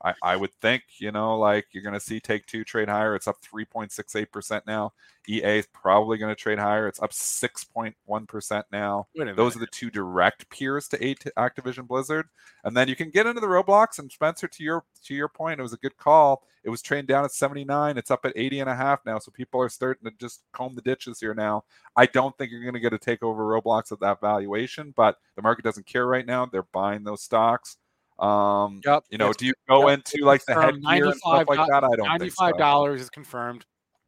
[0.04, 3.16] I, I would think, you know, like you're going to see Take Two trade higher.
[3.16, 4.94] It's up 3.68% now.
[5.30, 6.88] EA is probably going to trade higher.
[6.88, 9.08] It's up 6.1% now.
[9.36, 12.28] Those are the two direct peers to Activision Blizzard.
[12.64, 15.60] And then you can get into the Roblox and Spencer to your to your point,
[15.60, 16.44] it was a good call.
[16.64, 17.98] It was trained down at 79.
[17.98, 19.18] It's up at 80 and a half now.
[19.18, 21.64] So people are starting to just comb the ditches here now.
[21.96, 25.42] I don't think you're going to get a takeover Roblox at that valuation, but the
[25.42, 26.46] market doesn't care right now.
[26.46, 27.78] They're buying those stocks.
[28.22, 29.04] Um, yep.
[29.10, 30.00] You know, do you go yep.
[30.00, 31.84] into like the headgear and stuff like that?
[31.84, 32.08] I don't.
[32.08, 33.04] Ninety-five dollars so.
[33.04, 33.66] is confirmed.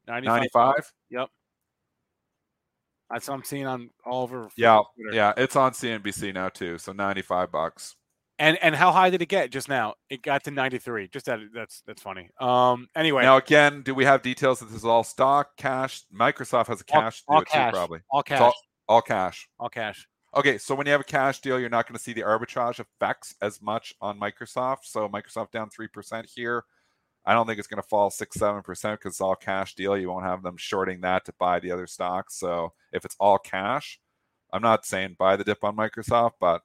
[0.07, 0.91] Ninety-five.
[1.09, 1.29] Yep.
[3.09, 4.49] That's what I'm seeing on all over.
[4.55, 5.15] Yeah, Twitter.
[5.15, 6.77] yeah, it's on CNBC now too.
[6.77, 7.95] So ninety-five bucks.
[8.39, 9.93] And and how high did it get just now?
[10.09, 11.07] It got to 93.
[11.09, 12.29] Just that that's that's funny.
[12.39, 13.21] Um anyway.
[13.21, 16.01] Now again, do we have details that this is all stock, cash?
[16.13, 17.71] Microsoft has a cash all, all cash.
[17.71, 17.99] Too, probably.
[18.09, 18.41] All cash.
[18.41, 18.53] All,
[18.87, 19.47] all, cash.
[19.59, 20.07] All cash.
[20.35, 22.79] Okay, so when you have a cash deal, you're not going to see the arbitrage
[22.79, 24.79] effects as much on Microsoft.
[24.83, 26.63] So Microsoft down 3% here.
[27.25, 29.97] I don't think it's going to fall 6 7% because it's all cash deal.
[29.97, 32.35] You won't have them shorting that to buy the other stocks.
[32.35, 33.99] So if it's all cash,
[34.51, 36.61] I'm not saying buy the dip on Microsoft, but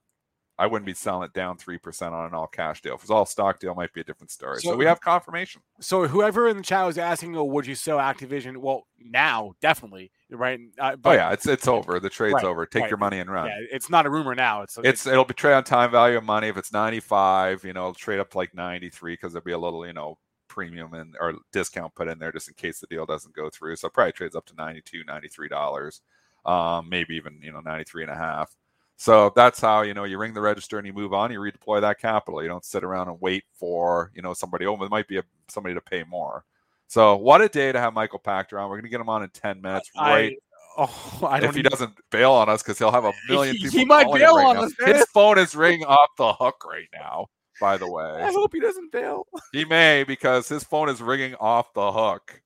[0.58, 2.94] I wouldn't be selling it down 3% on an all cash deal.
[2.94, 4.60] If it's all stock deal, might be a different story.
[4.60, 5.62] So, so, we have confirmation.
[5.78, 8.56] So whoever in the chat was asking, oh, would you sell Activision?
[8.56, 10.10] Well, now, definitely.
[10.30, 10.60] Right.
[10.78, 11.32] Uh, but, oh, yeah.
[11.32, 12.00] It's it's over.
[12.00, 12.66] The trade's right, over.
[12.66, 12.90] Take right.
[12.90, 13.46] your money and run.
[13.46, 13.66] Yeah.
[13.72, 14.62] It's not a rumor now.
[14.62, 16.48] It's, it's, it'll be trade on time value of money.
[16.48, 19.58] If it's 95, you know, it'll trade up to like 93 because there'll be a
[19.58, 23.06] little, you know, premium and or discount put in there just in case the deal
[23.06, 23.76] doesn't go through.
[23.76, 26.00] So probably trades up to 92, 93 dollars.
[26.44, 28.54] Um, maybe even, you know, 93 and a half.
[28.96, 31.30] So that's how you know you ring the register and you move on.
[31.30, 32.42] You redeploy that capital.
[32.42, 34.66] You don't sit around and wait for you know somebody.
[34.66, 36.44] Oh, it might be a, somebody to pay more.
[36.88, 38.68] So what a day to have Michael Pachter on.
[38.68, 39.90] We're gonna get him on in ten minutes.
[39.96, 40.36] I, right.
[40.80, 41.70] Oh, I if he even...
[41.72, 43.78] doesn't bail on us because he'll have a million he, people.
[43.80, 44.62] He might bail right on now.
[44.62, 44.72] us.
[44.78, 47.26] His phone is ringing off the hook right now.
[47.60, 49.26] By the way, I hope he doesn't bail.
[49.50, 52.40] He may because his phone is ringing off the hook.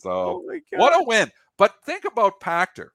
[0.00, 1.30] So oh what a win!
[1.58, 2.88] But think about Pachter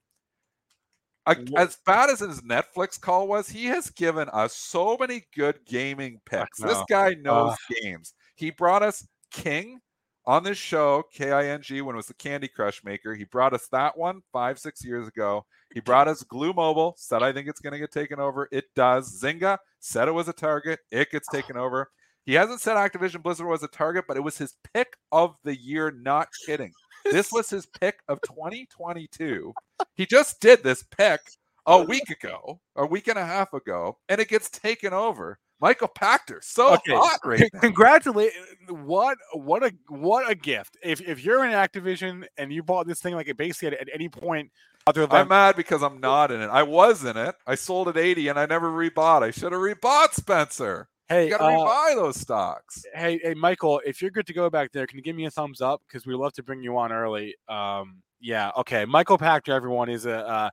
[1.28, 6.20] as bad as his Netflix call was, he has given us so many good gaming
[6.26, 6.60] picks.
[6.60, 8.14] This guy knows uh, games.
[8.36, 9.80] He brought us King
[10.26, 13.16] on this show, K I N G, when it was the Candy Crush maker.
[13.16, 15.46] He brought us that one five, six years ago.
[15.74, 18.48] He brought us Glu Mobile, said, I think it's going to get taken over.
[18.52, 19.22] It does.
[19.22, 20.80] Zynga said it was a target.
[20.92, 21.36] It gets ah.
[21.36, 21.90] taken over.
[22.26, 25.56] He hasn't said Activision Blizzard was a target, but it was his pick of the
[25.60, 25.92] year.
[25.92, 26.72] Not kidding.
[27.04, 29.54] This was his pick of 2022.
[29.96, 31.20] He just did this pick
[31.66, 35.40] a week ago, a week and a half ago, and it gets taken over.
[35.62, 36.94] Michael Pachter, so okay.
[36.94, 37.60] hot right now.
[37.60, 38.32] Congratulate!
[38.68, 40.78] What what a what a gift!
[40.84, 43.90] If if you're in Activision and you bought this thing like it basically at, at
[43.94, 44.52] any point
[44.88, 46.48] other than I'm mad because I'm not in it.
[46.48, 47.36] I was in it.
[47.46, 49.22] I sold at 80 and I never rebought.
[49.22, 50.88] I should have rebought Spencer.
[51.08, 52.84] Hey, you gotta uh, rebuy those stocks.
[52.96, 55.32] Hey, hey, Michael, if you're good to go back there, can you give me a
[55.32, 55.82] thumbs up?
[55.88, 57.36] Because we love to bring you on early.
[57.50, 58.86] Um, yeah, okay.
[58.86, 60.50] Michael Pachter, everyone, is a uh,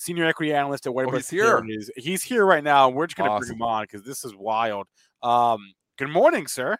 [0.00, 1.62] senior equity analyst at White oh, he's here.
[1.96, 2.88] He's here right now.
[2.88, 3.48] We're just gonna awesome.
[3.48, 4.86] bring him on because this is wild.
[5.22, 6.78] Um, good morning, sir.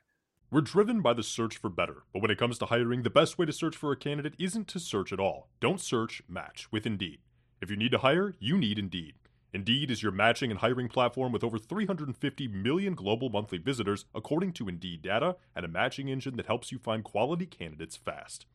[0.50, 3.38] We're driven by the search for better, but when it comes to hiring, the best
[3.38, 5.48] way to search for a candidate isn't to search at all.
[5.60, 7.18] Don't search, match with Indeed.
[7.60, 9.14] If you need to hire, you need Indeed.
[9.52, 14.54] Indeed is your matching and hiring platform with over 350 million global monthly visitors, according
[14.54, 18.46] to Indeed data, and a matching engine that helps you find quality candidates fast.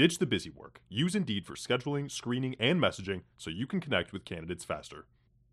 [0.00, 0.80] Ditch the busy work.
[0.88, 5.04] Use Indeed for scheduling, screening, and messaging so you can connect with candidates faster.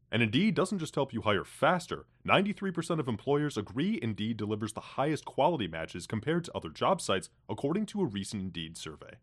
[0.10, 4.96] And Indeed doesn't just help you hire faster, 93% of employers agree Indeed delivers the
[4.96, 9.16] highest quality matches compared to other job sites, according to a recent Indeed survey.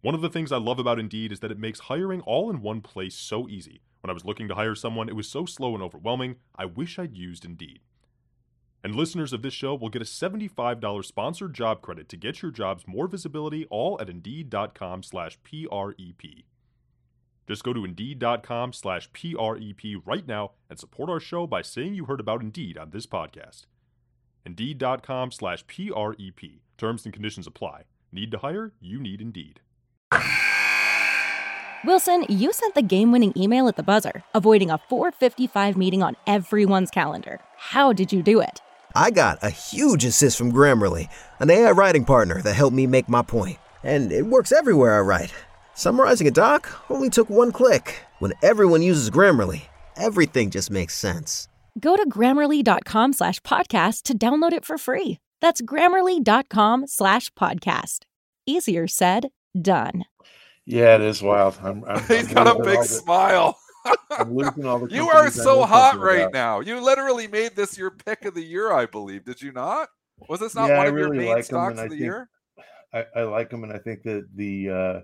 [0.00, 2.62] One of the things I love about Indeed is that it makes hiring all in
[2.62, 5.74] one place so easy when I was looking to hire someone, it was so slow
[5.74, 7.80] and overwhelming, I wish I'd used Indeed.
[8.84, 12.50] And listeners of this show will get a $75 sponsored job credit to get your
[12.50, 16.44] jobs more visibility all at Indeed.com slash PREP.
[17.46, 22.06] Just go to Indeed.com slash PREP right now and support our show by saying you
[22.06, 23.66] heard about Indeed on this podcast.
[24.44, 26.60] Indeed.com slash PREP.
[26.76, 27.84] Terms and conditions apply.
[28.10, 28.72] Need to hire?
[28.80, 29.60] You need Indeed.
[31.84, 36.90] Wilson, you sent the game-winning email at the buzzer, avoiding a 4:55 meeting on everyone's
[36.90, 37.40] calendar.
[37.56, 38.60] How did you do it?
[38.94, 41.08] I got a huge assist from Grammarly,
[41.40, 43.58] an AI writing partner that helped me make my point.
[43.82, 45.34] And it works everywhere I write.
[45.74, 48.00] Summarizing a doc only took one click.
[48.18, 49.62] When everyone uses Grammarly,
[49.96, 51.48] everything just makes sense.
[51.80, 55.18] Go to grammarly.com slash podcast to download it for free.
[55.40, 58.00] That's grammarly.com slash podcast.
[58.46, 59.28] Easier said,
[59.60, 60.04] done.
[60.66, 61.58] Yeah, it is wild.
[61.62, 63.58] I'm, I'm, He's I'm got a big smile.
[64.10, 64.86] I'm losing all the.
[64.94, 66.32] you are so hot right about.
[66.32, 66.60] now.
[66.60, 69.24] You literally made this your pick of the year, I believe.
[69.24, 69.88] Did you not?
[70.28, 71.90] Was this not Yeah, one I of your really main like stocks and I of
[71.90, 72.28] the think- year?
[72.94, 75.00] I, I like him, and I think that the uh,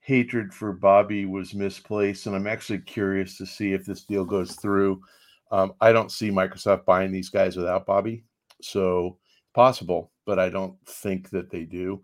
[0.00, 2.26] hatred for Bobby was misplaced.
[2.26, 5.00] And I'm actually curious to see if this deal goes through.
[5.50, 8.22] Um, I don't see Microsoft buying these guys without Bobby,
[8.62, 9.18] so
[9.54, 12.00] possible, but I don't think that they do.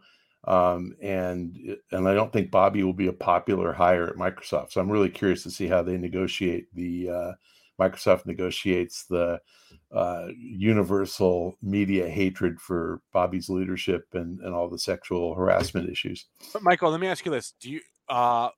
[0.47, 4.73] Um, and and I don't think Bobby will be a popular hire at Microsoft.
[4.73, 7.33] So I'm really curious to see how they negotiate the uh,
[7.81, 9.41] Microsoft negotiates the
[9.93, 16.27] uh, universal media hatred for Bobby's leadership and, and all the sexual harassment issues.
[16.53, 18.51] But Michael, let me ask you this: Do you uh,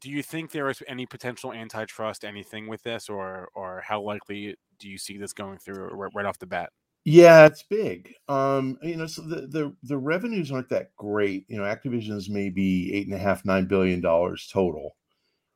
[0.00, 4.56] do you think there is any potential antitrust anything with this, or or how likely
[4.78, 6.70] do you see this going through right, right off the bat?
[7.08, 8.14] Yeah, it's big.
[8.28, 11.46] Um, you know, so the, the the revenues aren't that great.
[11.48, 14.96] You know, Activision's maybe eight and a half, nine billion dollars total,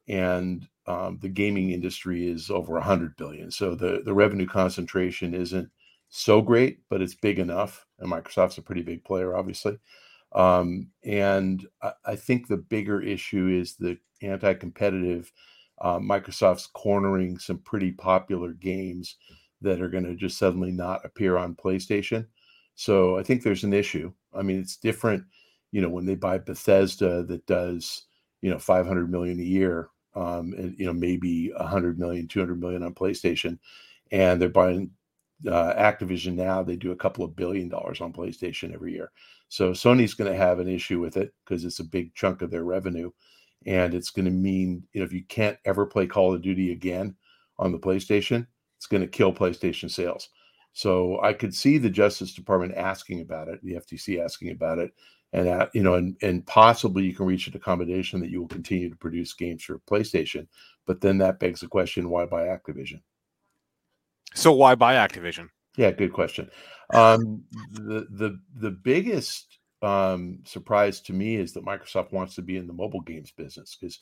[0.08, 3.50] and um, the gaming industry is over a hundred billion.
[3.50, 5.70] So the the revenue concentration isn't
[6.10, 7.86] so great, but it's big enough.
[8.00, 9.78] And Microsoft's a pretty big player, obviously.
[10.32, 15.32] Um, and I, I think the bigger issue is the anti-competitive.
[15.80, 19.16] Uh, Microsoft's cornering some pretty popular games
[19.62, 22.26] that are going to just suddenly not appear on PlayStation.
[22.74, 24.12] So I think there's an issue.
[24.34, 25.24] I mean, it's different,
[25.72, 28.04] you know, when they buy Bethesda that does,
[28.40, 32.82] you know, 500 million a year, um, and you know maybe 100 million, 200 million
[32.82, 33.58] on PlayStation,
[34.10, 34.90] and they're buying
[35.46, 36.62] uh, Activision now.
[36.62, 39.12] They do a couple of billion dollars on PlayStation every year.
[39.48, 42.50] So Sony's going to have an issue with it because it's a big chunk of
[42.50, 43.10] their revenue,
[43.66, 46.72] and it's going to mean you know if you can't ever play Call of Duty
[46.72, 47.14] again
[47.58, 48.46] on the PlayStation,
[48.80, 50.30] it's going to kill PlayStation sales.
[50.72, 54.94] So I could see the Justice Department asking about it, the FTC asking about it,
[55.34, 58.48] and uh, you know, and and possibly you can reach an accommodation that you will
[58.48, 60.46] continue to produce games for PlayStation.
[60.86, 63.02] But then that begs the question: Why buy Activision?
[64.32, 65.50] So why buy Activision?
[65.76, 66.50] Yeah, good question.
[66.94, 72.56] Um, the the the biggest um, surprise to me is that Microsoft wants to be
[72.56, 73.98] in the mobile games business because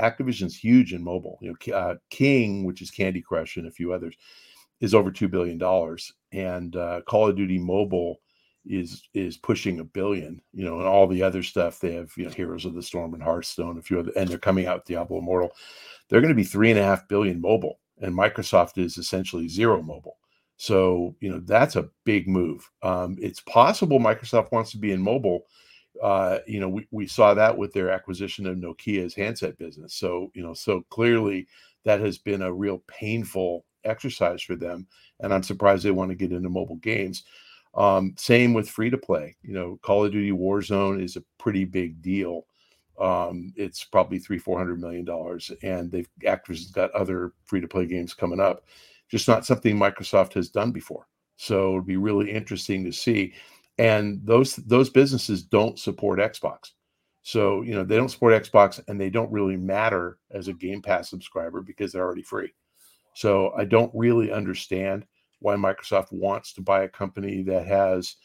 [0.00, 1.38] Activision's huge in mobile.
[1.40, 4.14] You know, uh, King, which is Candy Crush and a few others,
[4.80, 8.20] is over two billion dollars, and uh, Call of Duty Mobile
[8.64, 10.40] is is pushing a billion.
[10.52, 13.14] You know, and all the other stuff they have, you know, Heroes of the Storm
[13.14, 15.52] and Hearthstone, a few other, and they're coming out Diablo Immortal.
[16.08, 19.82] They're going to be three and a half billion mobile, and Microsoft is essentially zero
[19.82, 20.16] mobile.
[20.56, 22.68] So you know that's a big move.
[22.82, 25.42] Um, it's possible Microsoft wants to be in mobile.
[26.02, 29.94] Uh, you know, we, we saw that with their acquisition of Nokia's handset business.
[29.94, 31.46] So you know, so clearly
[31.84, 34.86] that has been a real painful exercise for them,
[35.20, 37.24] and I'm surprised they want to get into mobile games.
[37.74, 39.36] Um, same with free to play.
[39.42, 42.46] You know, Call of Duty Warzone is a pretty big deal.
[43.00, 47.68] Um, it's probably three, four hundred million dollars, and they've Activision's got other free to
[47.68, 48.64] play games coming up.
[49.08, 51.06] Just not something Microsoft has done before.
[51.36, 53.34] So it'd be really interesting to see.
[53.78, 56.72] And those those businesses don't support Xbox.
[57.22, 60.82] So you know they don't support Xbox, and they don't really matter as a Game
[60.82, 62.52] Pass subscriber because they're already free.
[63.14, 65.06] So I don't really understand
[65.40, 68.16] why Microsoft wants to buy a company that has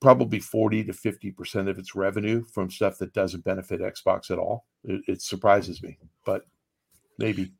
[0.00, 4.66] probably 40 to 50% of its revenue from stuff that doesn't benefit Xbox at all.
[4.84, 6.42] It, it surprises me, but
[7.18, 7.52] maybe.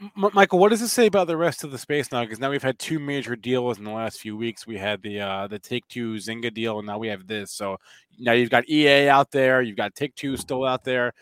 [0.00, 2.22] M- Michael, what does this say about the rest of the space now?
[2.22, 4.66] Because now we've had two major deals in the last few weeks.
[4.66, 7.52] We had the uh, the Take Two Zynga deal, and now we have this.
[7.52, 7.78] So
[8.18, 11.12] now you've got EA out there, you've got Take Two still out there.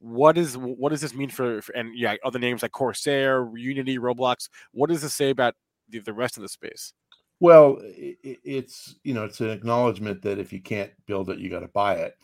[0.00, 3.98] What is what does this mean for, for and yeah other names like Corsair, Unity,
[3.98, 4.48] Roblox?
[4.72, 5.54] What does this say about
[5.88, 6.92] the, the rest of the space?
[7.38, 11.50] Well, it, it's you know it's an acknowledgement that if you can't build it, you
[11.50, 12.16] got to buy it.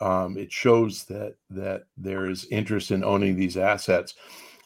[0.00, 4.14] Um, it shows that that there is interest in owning these assets.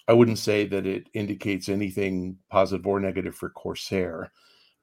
[0.08, 4.32] I wouldn't say that it indicates anything positive or negative for Corsair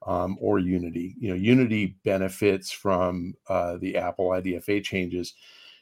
[0.06, 1.14] um, or Unity.
[1.18, 5.34] You know, Unity benefits from uh, the Apple IDFA changes.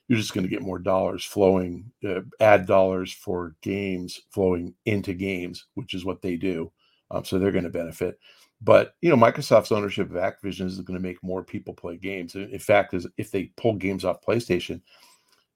[0.08, 5.12] You're just going to get more dollars flowing, uh, ad dollars for games flowing into
[5.12, 6.72] games, which is what they do.
[7.10, 8.18] Um, so they're going to benefit.
[8.60, 12.34] But you know, Microsoft's ownership of Activision is going to make more people play games.
[12.34, 14.80] In fact, is if they pull games off PlayStation,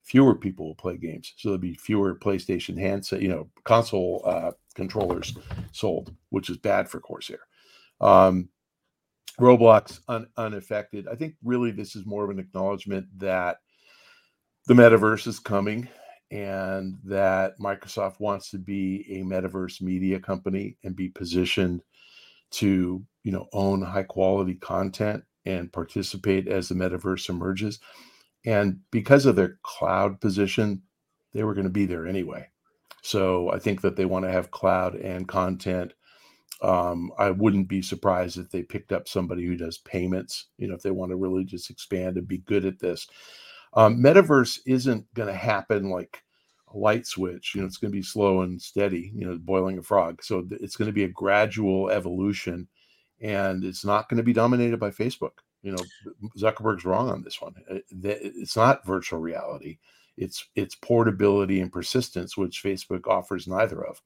[0.02, 1.32] fewer people will play games.
[1.36, 5.36] So there'll be fewer PlayStation handset, you know, console uh, controllers
[5.72, 7.40] sold, which is bad for Corsair.
[8.00, 8.48] Um,
[9.40, 11.08] Roblox un- unaffected.
[11.08, 13.58] I think really this is more of an acknowledgement that
[14.66, 15.88] the metaverse is coming
[16.30, 21.82] and that Microsoft wants to be a metaverse media company and be positioned
[22.52, 27.80] to, you know, own high quality content and participate as the metaverse emerges.
[28.44, 30.82] And because of their cloud position,
[31.32, 32.48] they were going to be there anyway.
[33.02, 35.94] So I think that they want to have cloud and content
[36.62, 40.48] Um, I wouldn't be surprised if they picked up somebody who does payments.
[40.58, 43.08] You know, if they want to really just expand and be good at this.
[43.74, 46.22] Um, metaverse isn't going to happen like
[46.74, 47.54] a light switch.
[47.54, 49.12] You know, it's going to be slow and steady.
[49.14, 50.22] You know, boiling a frog.
[50.22, 52.68] So it's going to be a gradual evolution,
[53.20, 55.42] and it's not going to be dominated by Facebook.
[55.62, 55.84] You know,
[56.36, 57.54] Zuckerberg's wrong on this one.
[57.70, 59.78] Uh, it's not virtual reality.
[60.16, 64.02] It's it's portability and persistence, which Facebook offers neither of.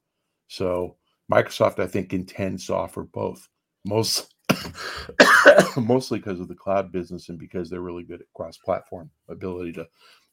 [0.49, 0.97] So
[1.33, 3.49] Microsoft, I think, intends to offer both.
[3.85, 4.35] Most
[5.77, 9.87] mostly because of the cloud business and because they're really good at cross-platform ability to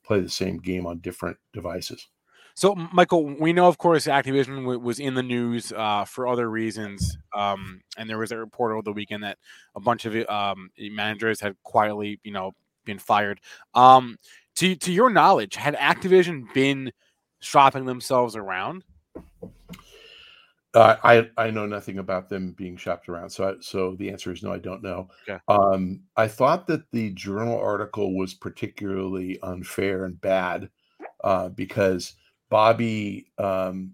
[0.04, 2.08] play the same game on different devices.
[2.56, 6.50] So, Michael, we know, of course, Activision w- was in the news uh, for other
[6.50, 9.40] reasons, um, and there was a report over the weekend that
[9.76, 12.52] a bunch of um, managers had quietly, you know,
[12.86, 13.40] been fired.
[13.74, 14.18] Um,
[14.56, 16.92] to to your knowledge, had Activision been
[17.40, 18.84] shopping themselves around?
[20.76, 24.32] Uh, I I know nothing about them being shopped around, so I, so the answer
[24.32, 24.52] is no.
[24.52, 25.10] I don't know.
[25.28, 25.40] Okay.
[25.48, 30.70] Um, I thought that the journal article was particularly unfair and bad
[31.24, 32.16] uh, because
[32.54, 33.94] Bobby um,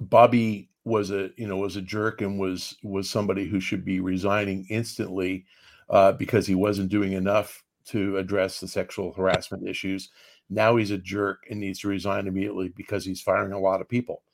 [0.00, 4.00] Bobby was a you know was a jerk and was was somebody who should be
[4.00, 5.46] resigning instantly
[5.88, 10.08] uh, because he wasn't doing enough to address the sexual harassment issues.
[10.50, 13.88] Now he's a jerk and needs to resign immediately because he's firing a lot of
[13.88, 14.24] people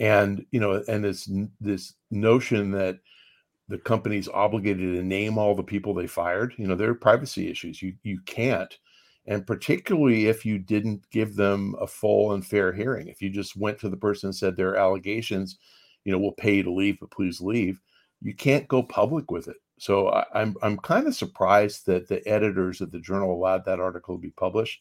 [0.00, 2.98] and you know and this this notion that
[3.68, 7.50] the company's obligated to name all the people they fired you know there are privacy
[7.50, 8.78] issues you you can't
[9.26, 13.56] and particularly if you didn't give them a full and fair hearing if you just
[13.56, 15.58] went to the person and said there are allegations
[16.04, 17.80] you know we'll pay you to leave but please leave
[18.20, 22.26] you can't go public with it so I, i'm i'm kind of surprised that the
[22.28, 24.80] editors of the journal allowed that article to be published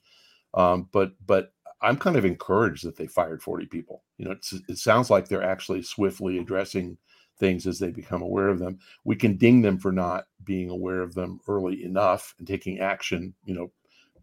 [0.53, 1.51] um, but but
[1.83, 4.03] I'm kind of encouraged that they fired 40 people.
[4.17, 4.35] You know,
[4.69, 6.97] it sounds like they're actually swiftly addressing
[7.39, 8.79] things as they become aware of them.
[9.03, 13.33] We can ding them for not being aware of them early enough and taking action,
[13.43, 13.71] you know,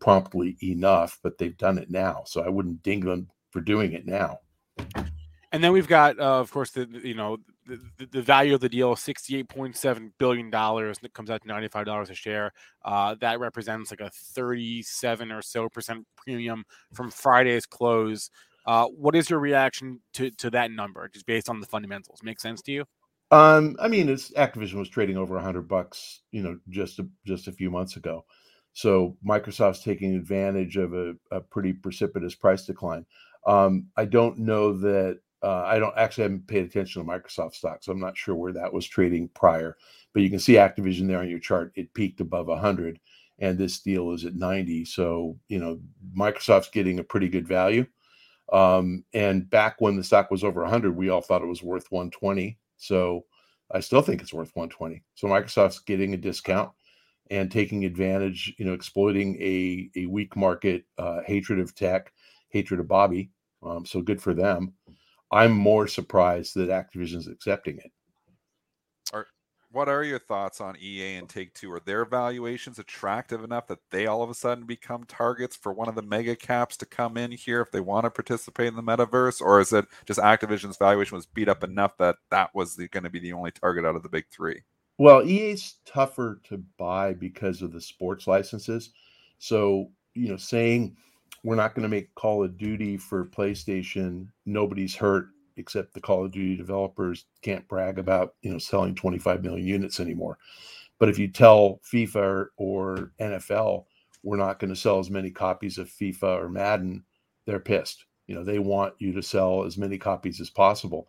[0.00, 2.22] promptly enough, but they've done it now.
[2.26, 4.40] So I wouldn't ding them for doing it now.
[5.52, 8.68] And then we've got, uh, of course, the you know the, the value of the
[8.68, 12.52] deal, sixty-eight point seven billion dollars, and it comes out to ninety-five dollars a share.
[12.84, 18.30] Uh, that represents like a thirty-seven or so percent premium from Friday's close.
[18.64, 22.22] Uh, what is your reaction to to that number, just based on the fundamentals?
[22.22, 22.84] Make sense to you?
[23.32, 27.08] Um, I mean, it's Activision was trading over a hundred bucks, you know, just a,
[27.26, 28.24] just a few months ago.
[28.80, 33.04] So Microsoft's taking advantage of a, a pretty precipitous price decline.
[33.46, 37.82] Um, I don't know that uh, I don't actually haven't paid attention to Microsoft stock,
[37.82, 39.76] so I'm not sure where that was trading prior.
[40.14, 42.98] But you can see Activision there on your chart; it peaked above 100,
[43.38, 44.86] and this deal is at 90.
[44.86, 45.78] So you know
[46.16, 47.84] Microsoft's getting a pretty good value.
[48.50, 51.92] Um, and back when the stock was over 100, we all thought it was worth
[51.92, 52.58] 120.
[52.78, 53.26] So
[53.70, 55.02] I still think it's worth 120.
[55.16, 56.70] So Microsoft's getting a discount
[57.30, 62.12] and taking advantage, you know, exploiting a a weak market, uh, hatred of tech,
[62.48, 63.30] hatred of Bobby.
[63.62, 64.74] Um, so good for them.
[65.30, 67.92] I'm more surprised that Activision's accepting it.
[69.12, 69.26] Are,
[69.70, 71.70] what are your thoughts on EA and Take Two?
[71.70, 75.88] Are their valuations attractive enough that they all of a sudden become targets for one
[75.88, 78.82] of the mega caps to come in here if they want to participate in the
[78.82, 79.40] metaverse?
[79.40, 83.10] Or is it just Activision's valuation was beat up enough that that was going to
[83.10, 84.62] be the only target out of the big three?
[85.00, 88.90] Well, EA's tougher to buy because of the sports licenses.
[89.38, 90.94] So, you know, saying
[91.42, 94.28] we're not going to make Call of Duty for PlayStation.
[94.44, 99.42] Nobody's hurt except the Call of Duty developers can't brag about you know selling 25
[99.42, 100.36] million units anymore.
[100.98, 103.86] But if you tell FIFA or, NFL
[104.22, 107.02] we're not going to sell as many copies of FIFA or Madden,
[107.46, 108.04] they're pissed.
[108.26, 111.08] You know they want you to sell as many copies as possible.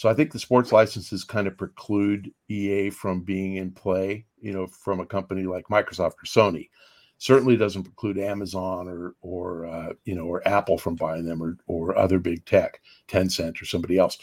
[0.00, 4.24] So I think the sports licenses kind of preclude EA from being in play.
[4.40, 6.70] You know, from a company like Microsoft or Sony
[7.18, 11.58] certainly doesn't preclude Amazon or or uh, you know or Apple from buying them or
[11.66, 14.16] or other big tech, Tencent or somebody else.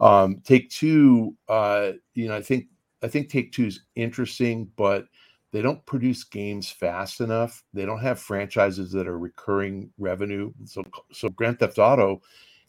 [0.00, 2.66] Um, Take Two, uh, you know, I think
[3.00, 5.06] I think Take Two is interesting, but
[5.52, 7.62] they don't produce games fast enough.
[7.72, 10.52] They don't have franchises that are recurring revenue.
[10.64, 12.20] So so Grand Theft Auto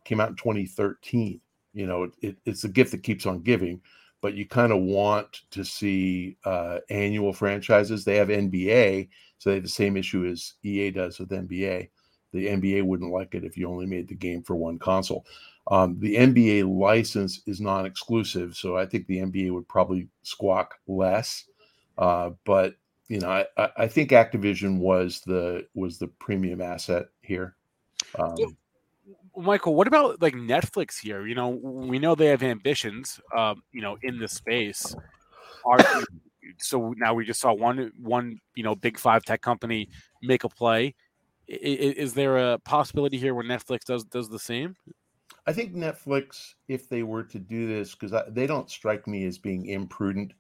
[0.06, 1.42] came out in 2013.
[1.74, 3.82] You know, it, it, it's a gift that keeps on giving
[4.22, 8.06] but you kind of want to see uh, annual franchises.
[8.06, 9.10] They have NBA,
[9.40, 11.90] so they have the same issue as EA does with NBA.
[12.32, 15.26] The NBA wouldn't like it if you only made the game for one console.
[15.70, 21.46] Um, the NBA license is non-exclusive, so I think the NBA would probably squawk less.
[21.98, 22.76] Uh, but
[23.10, 27.58] you know, I, I, think Activision was the was the premium asset here.
[28.18, 28.58] Um,
[29.36, 31.26] Michael, what about like Netflix here?
[31.26, 34.96] You know, we know they have ambitions, um, you know, in the space.
[35.66, 35.78] Are,
[36.58, 39.90] so now we just saw one one you know big five tech company
[40.22, 40.96] make a play.
[41.48, 44.76] Is, is there a possibility here where Netflix does does the same?
[45.48, 49.38] I think Netflix, if they were to do this, because they don't strike me as
[49.38, 50.34] being imprudent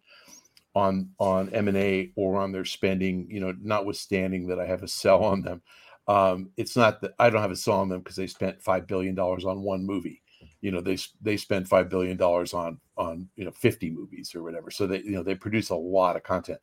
[0.76, 3.28] on on M and A or on their spending.
[3.30, 5.62] You know, notwithstanding that I have a sell on them,
[6.08, 8.88] um, it's not that I don't have a sell on them because they spent five
[8.88, 10.22] billion dollars on one movie.
[10.62, 14.44] You know, they they spend five billion dollars on on you know fifty movies or
[14.44, 14.72] whatever.
[14.72, 16.60] So they you know they produce a lot of content.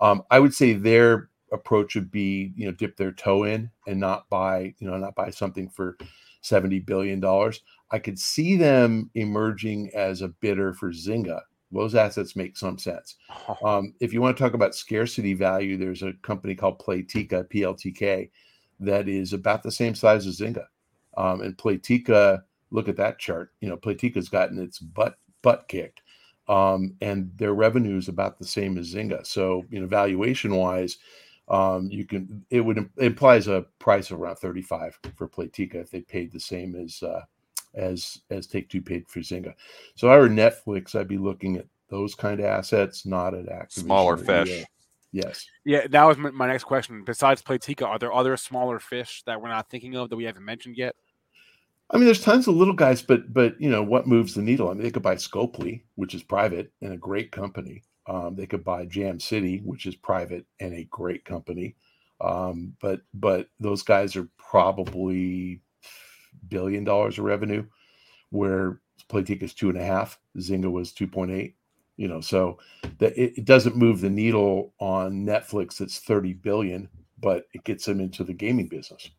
[0.00, 3.98] Um, I would say their approach would be you know dip their toe in and
[3.98, 5.96] not buy you know not buy something for
[6.42, 11.40] 70 billion dollars i could see them emerging as a bidder for zynga
[11.72, 13.16] those assets make some sense.
[13.64, 18.30] Um, if you want to talk about scarcity value, there's a company called Playtika, PLTK,
[18.80, 20.66] that is about the same size as Zynga.
[21.16, 23.52] Um, and Playtika, look at that chart.
[23.60, 26.02] You know, Playtika's gotten its butt butt kicked,
[26.48, 29.26] um, and their revenue is about the same as Zynga.
[29.26, 30.98] So, you know, valuation wise,
[31.48, 35.90] um, you can it would it implies a price of around 35 for Playtika if
[35.90, 37.22] they paid the same as uh,
[37.74, 39.54] as as Take Two paid for Zynga.
[39.96, 43.46] So if I were Netflix, I'd be looking at those kind of assets, not at
[43.46, 43.82] Activision.
[43.82, 44.64] Smaller fish.
[45.12, 45.44] Yes.
[45.64, 47.02] Yeah, that was my next question.
[47.04, 50.44] Besides Playtika, are there other smaller fish that we're not thinking of that we haven't
[50.44, 50.94] mentioned yet?
[51.90, 54.68] I mean, there's tons of little guys, but but you know what moves the needle?
[54.68, 57.82] I mean, they could buy Scopely, which is private and a great company.
[58.06, 61.74] Um, they could buy Jam City, which is private and a great company.
[62.20, 65.62] Um, but but those guys are probably
[66.48, 67.66] billion dollars of revenue,
[68.30, 71.56] where Playtika is two and a half, Zynga was two point eight.
[72.00, 72.56] You know, so
[72.98, 75.76] that it, it, doesn't move the needle on Netflix.
[75.76, 76.88] That's thirty billion,
[77.20, 79.10] but it gets them into the gaming business.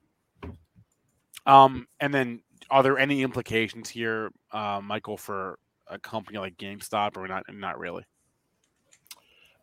[1.46, 7.18] Um, and then are there any implications here, uh, Michael, for a company like GameStop,
[7.18, 7.44] or not?
[7.54, 8.04] Not really.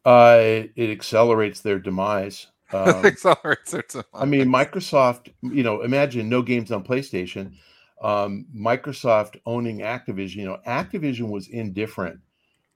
[0.05, 2.47] Uh, it, it accelerates their demise.
[2.71, 4.05] Um, accelerates their demise.
[4.13, 5.33] I mean, Microsoft.
[5.43, 7.55] You know, imagine no games on PlayStation.
[8.01, 10.37] Um, Microsoft owning Activision.
[10.37, 12.21] You know, Activision was indifferent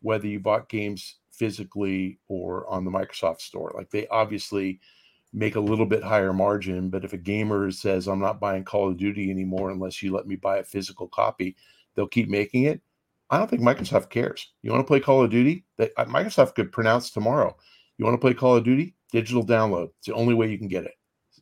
[0.03, 3.73] whether you bought games physically or on the Microsoft store.
[3.75, 4.81] Like they obviously
[5.33, 8.91] make a little bit higher margin, but if a gamer says, I'm not buying Call
[8.91, 11.57] of Duty anymore unless you let me buy a physical copy,
[11.95, 12.81] they'll keep making it.
[13.31, 14.53] I don't think Microsoft cares.
[14.63, 15.65] You want to play Call of Duty?
[15.79, 17.57] Uh, Microsoft could pronounce tomorrow.
[17.97, 18.95] You want to play Call of Duty?
[19.11, 19.91] Digital download.
[19.99, 20.95] It's the only way you can get it.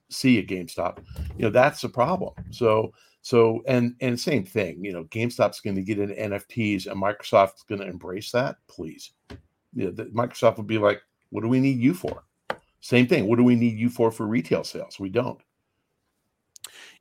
[0.08, 0.98] See a GameStop.
[1.36, 2.34] You know that's the problem.
[2.50, 2.92] So
[3.22, 4.84] so and and same thing.
[4.84, 8.56] You know, GameStop's going to get into NFTs, and Microsoft's going to embrace that.
[8.68, 9.12] Please,
[9.74, 12.24] you know, the, Microsoft would be like, "What do we need you for?"
[12.80, 13.26] Same thing.
[13.26, 14.98] What do we need you for for retail sales?
[14.98, 15.40] We don't.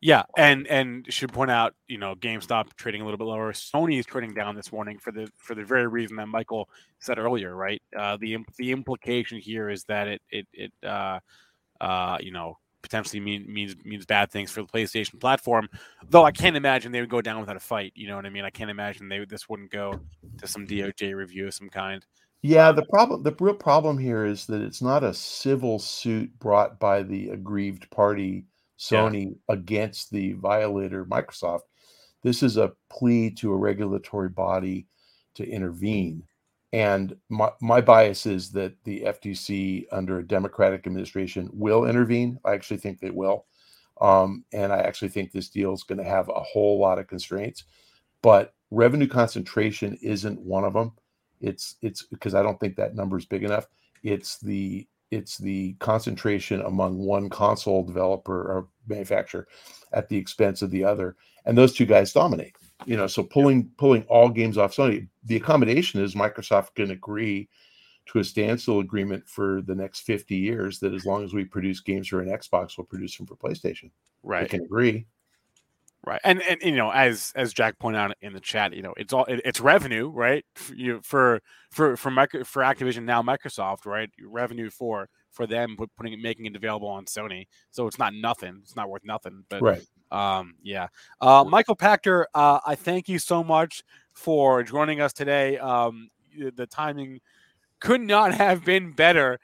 [0.02, 3.52] Yeah, and and should point out, you know, GameStop trading a little bit lower.
[3.52, 7.18] Sony is trading down this morning for the for the very reason that Michael said
[7.18, 7.82] earlier, right?
[7.98, 11.20] Uh, the the implication here is that it it it uh,
[11.82, 15.70] uh, you know potentially mean, means means bad things for the PlayStation platform.
[16.10, 17.94] Though I can't imagine they would go down without a fight.
[17.96, 18.46] You know what I mean?
[18.46, 20.00] I can't imagine they this wouldn't go
[20.38, 22.06] to some DOJ review of some kind.
[22.42, 26.80] Yeah, the problem, the real problem here is that it's not a civil suit brought
[26.80, 28.46] by the aggrieved party
[28.80, 29.54] Sony yeah.
[29.54, 31.64] against the violator Microsoft.
[32.24, 34.88] This is a plea to a regulatory body
[35.36, 36.24] to intervene.
[36.72, 42.40] And my, my bias is that the FTC under a Democratic administration will intervene.
[42.46, 43.46] I actually think they will.
[44.02, 47.08] Um, and I actually think this deal is going to have a whole lot of
[47.08, 47.66] constraints.
[48.22, 50.94] But revenue concentration isn't one of them.
[51.42, 53.68] It's it's because I don't think that number is big enough.
[54.04, 59.48] It's the it's the concentration among one console developer or manufacturer
[59.92, 61.16] at the expense of the other
[61.46, 62.56] and those two guys dominate
[62.86, 67.50] you know so pulling pulling all games off sony the accommodation is microsoft can agree
[68.06, 71.80] to a standstill agreement for the next 50 years that as long as we produce
[71.80, 73.92] games for an xbox we'll produce them for playstation
[74.24, 75.06] right they can agree
[76.06, 78.94] Right, and and you know, as as Jack pointed out in the chat, you know,
[78.96, 80.46] it's all it, it's revenue, right?
[80.56, 84.10] For, you know, for for for micro, for Activision now, Microsoft, right?
[84.24, 85.10] Revenue for
[85.40, 88.60] for them putting it making it available on Sony, so it's not nothing.
[88.62, 89.46] It's not worth nothing.
[89.48, 89.82] But right,
[90.12, 90.88] um, yeah.
[91.22, 95.58] Uh, Michael Pachter, uh, I thank you so much for joining us today.
[95.58, 97.22] Um, the timing
[97.80, 99.40] could not have been better.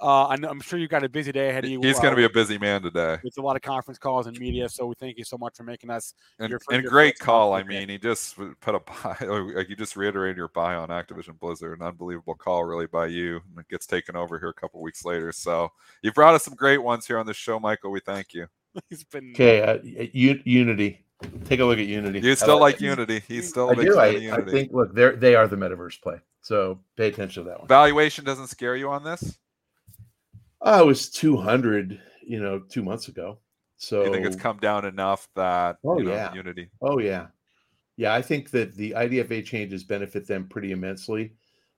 [0.00, 1.80] Uh, I'm sure you've got a busy day ahead of you.
[1.82, 3.18] He's going to be a busy man today.
[3.22, 5.64] It's a lot of conference calls and media, so we thank you so much for
[5.64, 6.14] making us.
[6.38, 7.52] And, your, and your great call.
[7.52, 11.38] I mean, he just put a bio, like you just reiterated your bio on Activision
[11.38, 11.78] Blizzard.
[11.78, 13.40] An unbelievable call, really, by you.
[13.50, 15.32] And it gets taken over here a couple weeks later.
[15.32, 15.70] So
[16.02, 17.90] you brought us some great ones here on the show, Michael.
[17.90, 18.46] We thank you.
[18.88, 19.62] He's been okay.
[19.62, 19.78] Uh,
[20.12, 21.04] Unity.
[21.44, 22.20] Take a look at Unity.
[22.20, 22.82] You I still like it.
[22.82, 23.22] Unity.
[23.28, 23.98] He's still a I big do.
[23.98, 26.16] I, of I think look, they're they are the metaverse play.
[26.40, 27.68] So pay attention to that one.
[27.68, 29.38] Valuation doesn't scare you on this.
[30.62, 33.38] Oh, it was two hundred, you know, two months ago.
[33.76, 36.34] So you think it's come down enough that Oh, you know, yeah.
[36.34, 36.70] Unity?
[36.82, 37.28] Oh yeah,
[37.96, 38.14] yeah.
[38.14, 41.32] I think that the IDFA changes benefit them pretty immensely.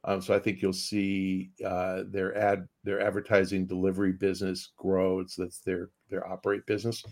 [0.04, 5.20] Um, so I think you'll see uh, their ad, their advertising delivery business grow.
[5.20, 7.04] It's that's their their operate business.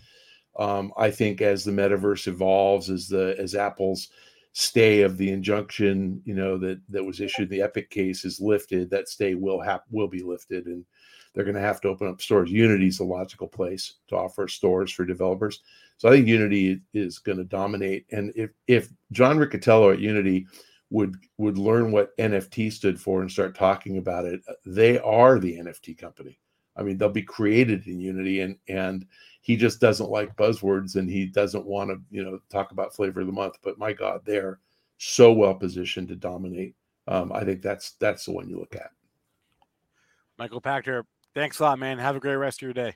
[0.59, 4.09] Um, I think as the metaverse evolves, as the as Apple's
[4.51, 8.89] stay of the injunction, you know that that was issued, the Epic case is lifted.
[8.89, 10.83] That stay will have will be lifted, and
[11.33, 12.51] they're going to have to open up stores.
[12.51, 15.61] Unity is a logical place to offer stores for developers.
[15.97, 18.05] So I think Unity is going to dominate.
[18.11, 20.47] And if if John Riccitiello at Unity
[20.89, 25.57] would would learn what NFT stood for and start talking about it, they are the
[25.57, 26.39] NFT company.
[26.75, 29.05] I mean, they'll be created in Unity, and and
[29.41, 33.21] he just doesn't like buzzwords, and he doesn't want to you know talk about flavor
[33.21, 33.55] of the month.
[33.63, 34.59] But my God, they're
[34.97, 36.75] so well positioned to dominate.
[37.07, 38.91] Um, I think that's that's the one you look at.
[40.37, 41.03] Michael Pachter,
[41.33, 41.97] thanks a lot, man.
[41.97, 42.95] Have a great rest of your day.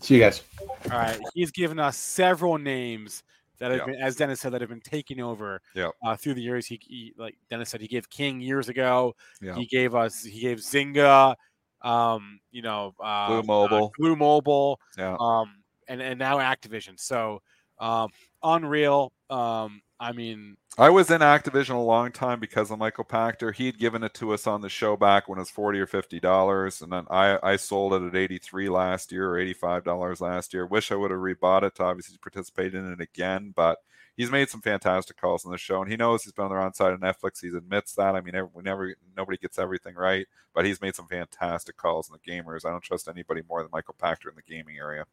[0.00, 0.42] See you guys.
[0.90, 1.18] All right.
[1.34, 3.22] He's given us several names
[3.58, 3.86] that have Yeah.
[3.86, 5.90] been, as Dennis said, that have been taking over Yeah.
[6.04, 6.66] uh, through the years.
[6.66, 9.14] He, he, like Dennis said, he gave King years ago.
[9.40, 9.54] Yeah.
[9.54, 11.34] He gave us, he gave Zynga,
[11.80, 13.92] um, you know, uh, Glu uh, Mobile.
[13.96, 15.16] Glu Mobile, Yeah.
[15.18, 16.98] um, and and now Activision.
[17.00, 17.40] So,
[17.78, 18.10] um,
[18.42, 19.12] unreal.
[19.30, 23.54] Um, I mean, I was in Activision a long time because of Michael Pachter.
[23.54, 26.20] He'd given it to us on the show back when it was forty or fifty
[26.20, 29.84] dollars, and then I I sold it at eighty three last year or eighty five
[29.84, 30.66] dollars last year.
[30.66, 33.78] Wish I would have rebought it to obviously participate in it again, but
[34.18, 36.56] he's made some fantastic calls on the show, and he knows he's been on the
[36.56, 37.40] wrong side of Netflix.
[37.40, 38.14] He admits that.
[38.14, 42.18] I mean, we never nobody gets everything right, but he's made some fantastic calls on
[42.22, 42.66] the gamers.
[42.66, 45.06] I don't trust anybody more than Michael Pachter in the gaming area.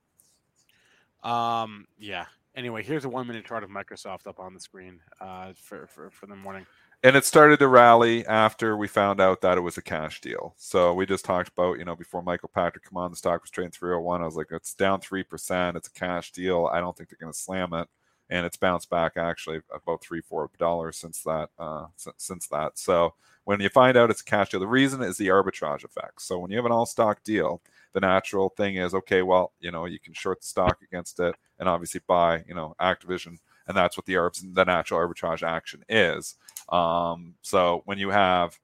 [1.23, 2.25] um, yeah.
[2.55, 6.11] Anyway, here's a one minute chart of Microsoft up on the screen uh, for, for
[6.11, 6.67] for the morning.
[7.03, 10.53] and it started to rally after we found out that it was a cash deal.
[10.57, 13.49] So we just talked about, you know, before Michael Pachter come on, the stock was
[13.51, 14.21] trading 301.
[14.21, 15.75] I was like, it's down 3%.
[15.75, 16.69] It's a cash deal.
[16.71, 17.89] I don't think they're going to slam it.
[18.29, 21.49] And it's bounced back actually about three, four dollars since that.
[21.59, 22.77] Uh, since, since that.
[22.79, 26.21] So when you find out it's a cash deal, the reason is the arbitrage effect.
[26.21, 27.61] So when you have an all stock deal,
[27.93, 31.35] the natural thing is, okay, well, you know, you can short the stock against it
[31.59, 33.37] and obviously buy, you know, Activision.
[33.67, 36.35] And that's what the arbs, the natural arbitrage action is.
[36.69, 38.59] Um, so when you have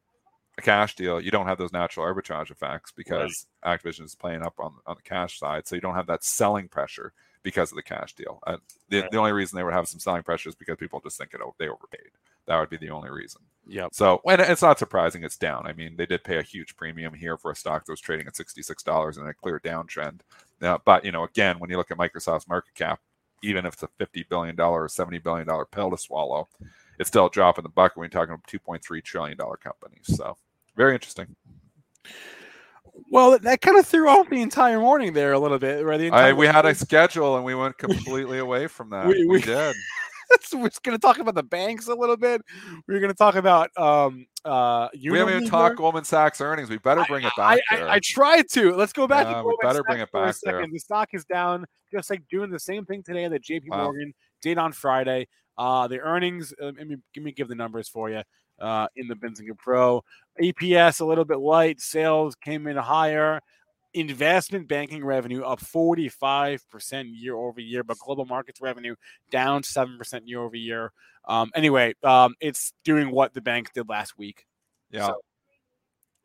[0.57, 4.55] a cash deal, you don't have those natural arbitrage effects because Activision is playing up
[4.59, 5.67] on, on the cash side.
[5.67, 7.13] So you don't have that selling pressure
[7.43, 8.39] because of the cash deal.
[8.45, 8.57] Uh,
[8.89, 9.11] the, Right.
[9.11, 11.39] the only reason they would have some selling pressure is because people just think it,
[11.57, 12.09] they overpaid.
[12.50, 13.41] That would be the only reason.
[13.68, 13.89] Yeah.
[13.91, 15.68] So, and it's not surprising it's down.
[15.68, 18.26] I mean, they did pay a huge premium here for a stock that was trading
[18.26, 20.22] at $66 and a clear downtrend.
[20.60, 23.00] Now, but, you know, again, when you look at Microsoft's market cap,
[23.43, 26.47] even if it's a $50 billion or $70 billion pill to swallow,
[26.97, 30.18] it's still a drop in the bucket when you're talking about $2.3 trillion companies.
[30.18, 30.36] So,
[30.76, 31.36] very interesting.
[33.12, 35.86] Well, that, kind of threw off the entire morning there a little bit.
[35.86, 35.97] Right?
[35.97, 39.06] The I, we had a schedule and we went completely away from that.
[39.08, 39.76] We- We, we- did.
[40.41, 42.41] So we're just going to talk about the banks a little bit.
[42.88, 44.89] We're going to talk about um uh.
[44.93, 46.69] We haven't even talked Goldman Sachs earnings.
[46.69, 47.75] We better bring it back I.
[47.75, 48.75] I, I tried to.
[48.75, 49.27] Let's go back.
[49.27, 50.53] Yeah, we better bring Sachs it for a back there.
[50.59, 50.73] second.
[50.73, 53.69] The stock is down, just like doing the same thing today that J.P.
[53.69, 53.84] Wow.
[53.86, 55.27] Morgan did on Friday.
[55.57, 56.53] Uh, the earnings.
[56.61, 58.21] Uh, let me give me give the numbers for you.
[58.59, 60.03] Uh, in the Benzinga Pro,
[60.41, 61.80] EPS a little bit light.
[61.80, 63.39] Sales came in higher.
[63.94, 68.96] Investment banking revenue up 45% year over year, but global markets revenue
[69.32, 70.92] down 7% year over year.
[71.28, 74.46] Um, anyway, um, it's doing what the banks did last week.
[74.92, 75.08] Yeah.
[75.08, 75.22] So-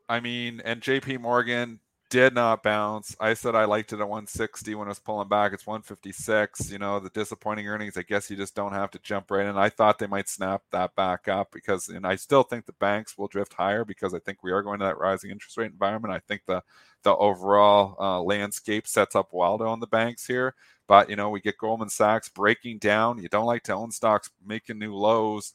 [0.09, 3.17] I mean, and JP Morgan did not bounce.
[3.19, 5.53] I said I liked it at 160 when it was pulling back.
[5.53, 6.71] It's 156.
[6.71, 9.57] You know, the disappointing earnings, I guess you just don't have to jump right in.
[9.57, 13.19] I thought they might snap that back up because, and I still think the banks
[13.19, 16.15] will drift higher because I think we are going to that rising interest rate environment.
[16.15, 16.63] I think the
[17.05, 20.55] the overall uh, landscape sets up well own the banks here.
[20.87, 23.19] But, you know, we get Goldman Sachs breaking down.
[23.19, 25.55] You don't like to own stocks making new lows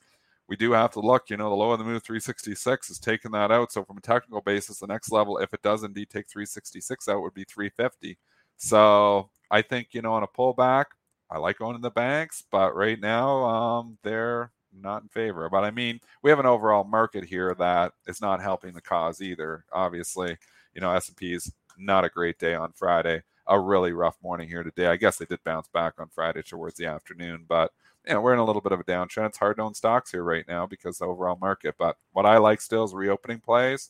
[0.49, 3.31] we do have to look, you know, the low of the move 366 is taking
[3.31, 3.71] that out.
[3.71, 7.21] So from a technical basis, the next level, if it does indeed take 366 out,
[7.21, 8.17] would be 350.
[8.57, 10.85] So I think, you know, on a pullback,
[11.29, 15.47] I like owning the banks, but right now um, they're not in favor.
[15.49, 19.21] But I mean, we have an overall market here that is not helping the cause
[19.21, 19.65] either.
[19.71, 20.35] Obviously,
[20.73, 23.23] you know, S&P is not a great day on Friday.
[23.47, 24.87] A really rough morning here today.
[24.87, 27.71] I guess they did bounce back on Friday towards the afternoon, but
[28.07, 29.29] you know, we're in a little bit of a downtrend.
[29.29, 31.75] It's hard to own stocks here right now because the overall market.
[31.77, 33.89] But what I like still is reopening plays.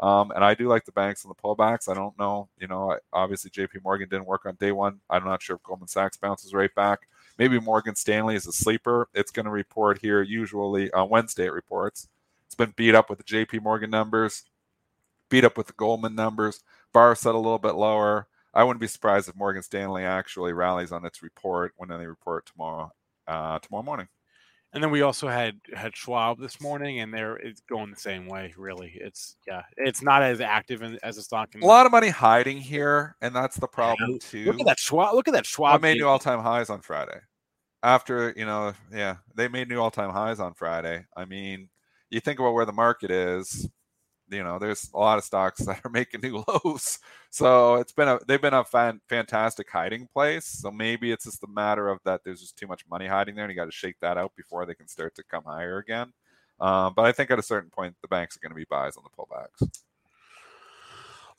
[0.00, 1.88] Um, and I do like the banks and the pullbacks.
[1.88, 5.00] I don't know, you know, obviously JP Morgan didn't work on day one.
[5.10, 7.00] I'm not sure if Goldman Sachs bounces right back.
[7.38, 9.08] Maybe Morgan Stanley is a sleeper.
[9.12, 11.46] It's going to report here usually on Wednesday.
[11.46, 12.08] It reports.
[12.46, 13.58] It's been beat up with the J.P.
[13.60, 14.44] Morgan numbers,
[15.30, 16.62] beat up with the Goldman numbers.
[16.92, 18.26] Bar set a little bit lower.
[18.52, 22.46] I wouldn't be surprised if Morgan Stanley actually rallies on its report when they report
[22.46, 22.92] tomorrow
[23.26, 24.08] uh, tomorrow morning.
[24.72, 28.26] And then we also had had Schwab this morning, and they're it's going the same
[28.26, 28.54] way.
[28.56, 31.48] Really, it's yeah, it's not as active in, as a stock.
[31.60, 34.44] A lot of money hiding here, and that's the problem too.
[34.44, 35.14] Look at that Schwab.
[35.14, 35.74] Look at that Schwab.
[35.74, 37.18] I made new all time highs on Friday.
[37.82, 41.04] After you know, yeah, they made new all time highs on Friday.
[41.16, 41.68] I mean,
[42.08, 43.68] you think about where the market is
[44.30, 46.98] you know there's a lot of stocks that are making new lows
[47.30, 51.42] so it's been a they've been a fan, fantastic hiding place so maybe it's just
[51.44, 53.72] a matter of that there's just too much money hiding there and you got to
[53.72, 56.12] shake that out before they can start to come higher again
[56.60, 58.96] um, but i think at a certain point the banks are going to be buys
[58.96, 59.80] on the pullbacks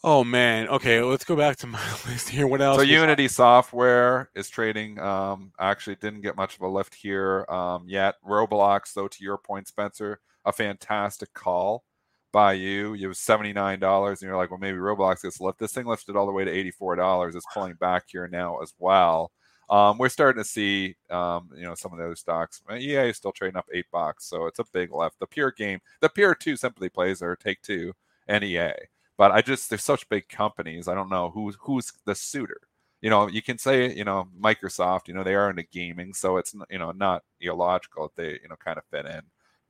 [0.04, 0.68] Oh man.
[0.68, 2.48] Okay, let's go back to my list here.
[2.48, 2.78] What else?
[2.78, 5.00] So Unity Software is trading.
[5.00, 8.16] Um, actually, didn't get much of a lift here um, yet.
[8.28, 11.84] Roblox, though, to your point, Spencer, a fantastic call
[12.32, 12.94] by you.
[12.94, 15.60] It was seventy nine dollars, and you're like, well, maybe Roblox gets lift.
[15.60, 17.36] This thing lifted all the way to eighty four dollars.
[17.36, 19.32] It's pulling back here now as well.
[19.70, 22.62] Um, we're starting to see, um, you know, some of the other stocks.
[22.70, 25.18] EA is still trading up eight bucks, so it's a big lift.
[25.20, 27.94] The pure game, the pure two simply plays are Take Two
[28.28, 28.74] and EA.
[29.18, 30.88] But I just they're such big companies.
[30.88, 32.60] I don't know who's who's the suitor.
[33.02, 35.08] You know, you can say you know Microsoft.
[35.08, 38.50] You know they are into gaming, so it's you know not illogical that they you
[38.50, 39.22] know kind of fit in.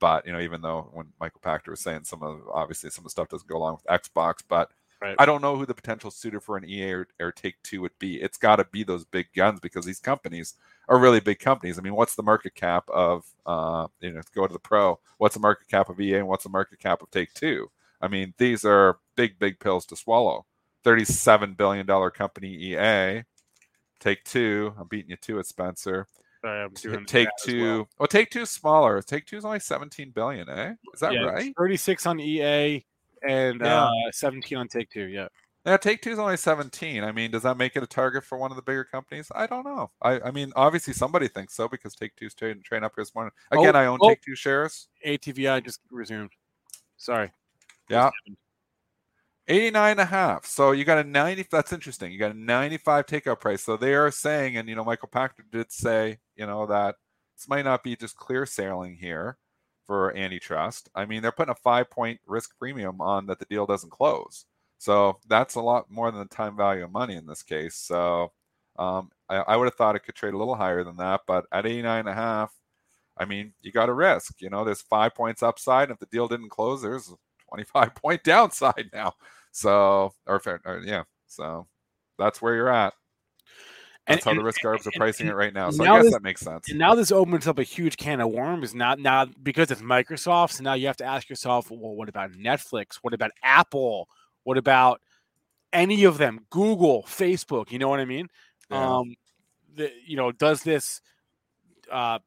[0.02, 3.06] But you know, even though when Michael Pachter was saying some of obviously some of
[3.06, 5.16] the stuff doesn't go along with Xbox, but right.
[5.20, 7.98] I don't know who the potential suitor for an EA or, or Take Two would
[8.00, 8.20] be.
[8.20, 10.56] It's got to be those big guns because these companies
[10.90, 11.78] are really big companies.
[11.78, 15.00] I mean, what's the market cap of uh, you know go to the pro?
[15.20, 17.70] What's the market cap of EA and what's the market cap of Take Two?
[18.02, 20.48] I mean, these are big, big pills to swallow.
[20.84, 23.22] Thirty-seven billion dollar company EA.
[24.00, 24.74] Take Two.
[24.80, 26.08] I'm beating you to it, Spencer.
[26.44, 27.64] I'm doing take two.
[27.64, 27.90] Well.
[28.00, 28.08] well.
[28.08, 29.02] take two smaller.
[29.02, 30.74] Take two is only 17 billion, eh?
[30.94, 31.54] Is that yeah, right?
[31.58, 32.84] 36 on EA
[33.28, 33.86] and yeah.
[33.86, 35.06] uh, 17 on Take Two.
[35.06, 35.28] Yeah.
[35.66, 37.04] Yeah, Take Two is only 17.
[37.04, 39.32] I mean, does that make it a target for one of the bigger companies?
[39.36, 39.92] I don't know.
[40.02, 43.14] I, I mean, obviously somebody thinks so because Take Two's trading train up here this
[43.14, 43.32] morning.
[43.52, 44.10] Again, oh, I own oh.
[44.10, 44.88] Take Two shares.
[45.06, 46.32] ATVI just resumed.
[46.98, 47.32] Sorry.
[47.90, 48.10] Yeah.
[49.52, 50.46] 89 and a half.
[50.46, 51.46] So you got a 90.
[51.52, 52.12] That's interesting.
[52.12, 53.62] You got a 95 takeout price.
[53.62, 56.96] So they are saying, and you know, Michael Pachter did say, you know, that
[57.38, 59.38] this might not be just clear sailing here
[59.88, 60.90] for antitrust.
[60.96, 64.46] I mean, they're putting a five point risk premium on that the deal doesn't close.
[64.78, 67.76] So that's a lot more than the time value of money in this case.
[67.76, 68.32] So
[68.80, 71.46] um, I, I would have thought it could trade a little higher than that, but
[71.52, 72.54] at 89 and a half,
[73.18, 74.42] I mean, you got a risk.
[74.42, 75.90] You know, there's five points upside.
[75.90, 77.14] And if the deal didn't close, there's
[77.50, 79.14] 25 point downside now.
[79.52, 81.68] So, or, or yeah, so
[82.18, 82.94] that's where you're at.
[84.08, 85.70] That's and, how the risk arbs are pricing and, it right now.
[85.70, 86.70] So now I guess this, that makes sense.
[86.70, 88.74] And now this opens up a huge can of worms.
[88.74, 90.54] Not now because it's Microsoft.
[90.54, 92.96] So now you have to ask yourself, well, what about Netflix?
[93.02, 94.10] What about Apple?
[94.44, 95.02] What about
[95.72, 96.46] any of them?
[96.50, 97.72] Google, Facebook.
[97.72, 98.28] You know what I mean?
[98.72, 98.98] Yeah.
[98.98, 99.16] Um,
[99.76, 101.02] the, you know, does this
[101.92, 102.20] uh,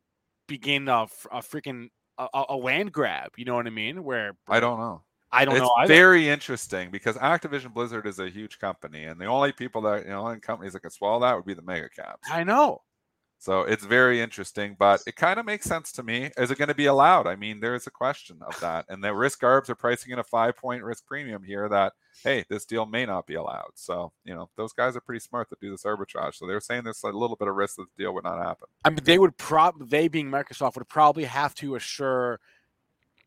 [0.47, 3.33] begin a, a freaking a, a, land grab?
[3.37, 4.05] You know what I mean?
[4.05, 5.03] Where I don't know.
[5.35, 5.75] I don't it's know.
[5.81, 10.05] It's very interesting because Activision Blizzard is a huge company, and the only people that
[10.05, 12.29] you know, only companies that can swallow that would be the mega caps.
[12.31, 12.83] I know.
[13.45, 16.31] So it's very interesting, but it kind of makes sense to me.
[16.39, 17.27] Is it going to be allowed?
[17.27, 20.19] I mean, there is a question of that, and the risk arbs are pricing in
[20.19, 21.69] a five point risk premium here.
[21.69, 23.73] That hey, this deal may not be allowed.
[23.75, 26.37] So you know, those guys are pretty smart to do this arbitrage.
[26.37, 28.69] So they're saying there's a little bit of risk that the deal would not happen.
[28.83, 32.41] I mean, they would probably they being Microsoft would probably have to assure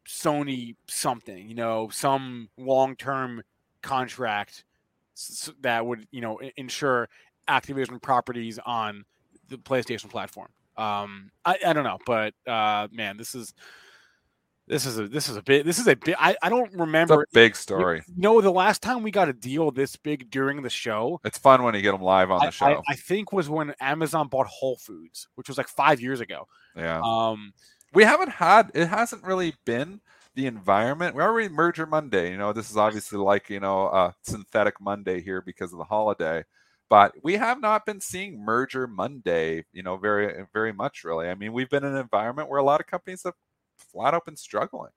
[0.07, 3.43] Sony something, you know, some long term
[3.81, 4.63] contract
[5.61, 7.09] that would, you know, ensure
[7.49, 9.03] Activision properties on
[9.49, 10.49] the PlayStation platform.
[10.77, 13.53] Um, I, I don't know, but uh, man, this is
[14.67, 17.23] this is a this is a bit this is a bit I, I don't remember
[17.23, 18.03] it's a big story.
[18.07, 21.19] You no, know, the last time we got a deal this big during the show.
[21.23, 22.65] It's fun when you get them live on the show.
[22.65, 26.47] I, I, think was when Amazon bought Whole Foods, which was like five years ago.
[26.75, 27.01] Yeah.
[27.03, 27.53] Um,
[27.93, 30.01] we haven't had it hasn't really been
[30.35, 31.15] the environment.
[31.15, 32.31] We're already merger Monday.
[32.31, 35.85] You know, this is obviously like you know a synthetic Monday here because of the
[35.85, 36.43] holiday,
[36.89, 39.65] but we have not been seeing merger Monday.
[39.73, 41.29] You know, very very much really.
[41.29, 43.33] I mean, we've been in an environment where a lot of companies have
[43.77, 44.91] flat out been struggling.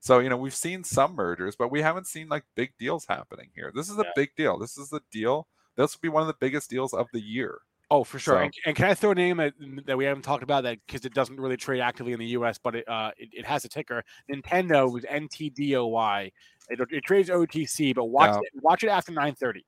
[0.00, 3.50] So you know, we've seen some mergers, but we haven't seen like big deals happening
[3.54, 3.72] here.
[3.74, 4.12] This is a yeah.
[4.14, 4.58] big deal.
[4.58, 5.48] This is the deal.
[5.76, 7.58] This will be one of the biggest deals of the year.
[7.90, 8.34] Oh, for sure.
[8.34, 9.54] So, and, and, can I throw a name that,
[9.86, 12.58] that we haven't talked about that because it doesn't really trade actively in the U.S.,
[12.58, 14.02] but it uh, it, it has a ticker.
[14.30, 16.32] Nintendo was NTDOY.
[16.68, 19.62] It, it trades OTC, but watch it watch it after 9:30.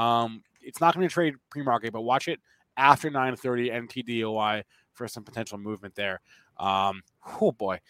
[0.00, 2.40] Um, it's not going to trade pre-market, but watch it
[2.78, 4.62] after 9:30 NTDOY
[4.94, 6.20] for some potential movement there.
[6.56, 7.02] Um,
[7.42, 7.80] oh boy.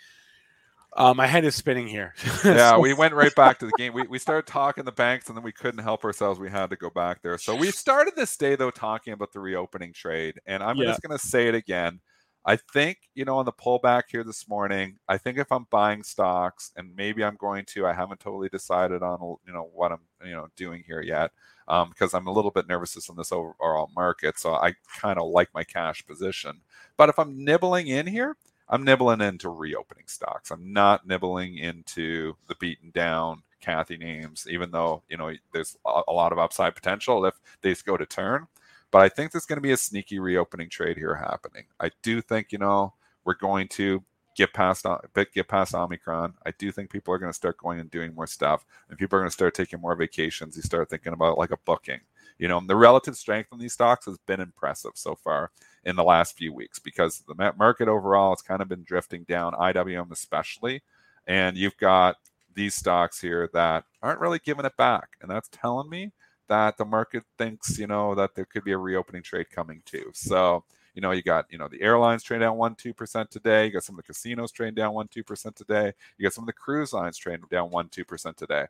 [0.97, 2.15] Uh, my head is spinning here.
[2.45, 3.93] yeah, we went right back to the game.
[3.93, 6.41] We, we started talking the banks and then we couldn't help ourselves.
[6.41, 7.37] We had to go back there.
[7.39, 10.41] So we started this day though talking about the reopening trade.
[10.47, 10.87] And I'm Yeah.
[10.87, 12.01] just gonna say it again.
[12.45, 16.03] I think, you know, on the pullback here this morning, I think if I'm buying
[16.03, 20.01] stocks and maybe I'm going to, I haven't totally decided on you know what I'm
[20.25, 21.31] you know doing here yet.
[21.69, 24.39] Um, because I'm a little bit nervous on this overall market.
[24.39, 26.63] So I kind of like my cash position.
[26.97, 28.37] But if I'm nibbling in here,
[28.71, 30.51] I'm nibbling into reopening stocks.
[30.51, 36.13] I'm not nibbling into the beaten down Cathie names, even though you know there's a,
[36.13, 38.47] lot of upside potential if they go to turn.
[38.91, 41.65] But I think there's going to be a sneaky reopening trade here happening.
[41.81, 42.95] I do think you know
[43.25, 44.05] we're going to
[44.37, 46.35] get past uh, bit- get past Omicron.
[46.47, 49.17] I do think people are going to start going and doing more stuff, and people
[49.17, 50.57] are going to start taking more vacations.
[50.57, 52.01] You start thinking about like a booking.
[52.39, 55.51] You know, the relative strength on these stocks has been impressive so far
[55.89, 59.55] in the last few weeks because the market overall has kind of been drifting down,
[59.55, 60.83] IWM especially,
[61.27, 62.17] and you've got
[62.55, 66.13] these stocks here that aren't really giving it back, and that's telling me
[66.49, 70.11] that the market thinks you know that there could be a reopening trade coming too.
[70.13, 70.63] So
[70.95, 73.65] you know you got you know the airlines trading down one two percent today.
[73.67, 75.93] You got some of the casinos trading down one two percent today.
[76.19, 78.67] You got some of the cruise lines trading down one two percent today.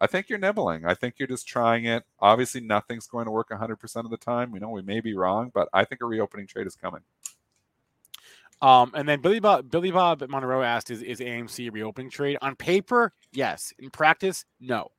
[0.00, 0.84] I think you're nibbling.
[0.86, 2.04] I think you're just trying it.
[2.20, 4.50] Obviously, nothing's going to work 100% of the time.
[4.50, 7.02] We know we may be wrong, but I think a reopening trade is coming.
[8.62, 12.36] Um, and then Billy Bob Billy Bob Monroe asked, "Is is AMC a reopening trade
[12.42, 13.12] on paper?
[13.32, 13.72] Yes.
[13.78, 14.90] In practice, no,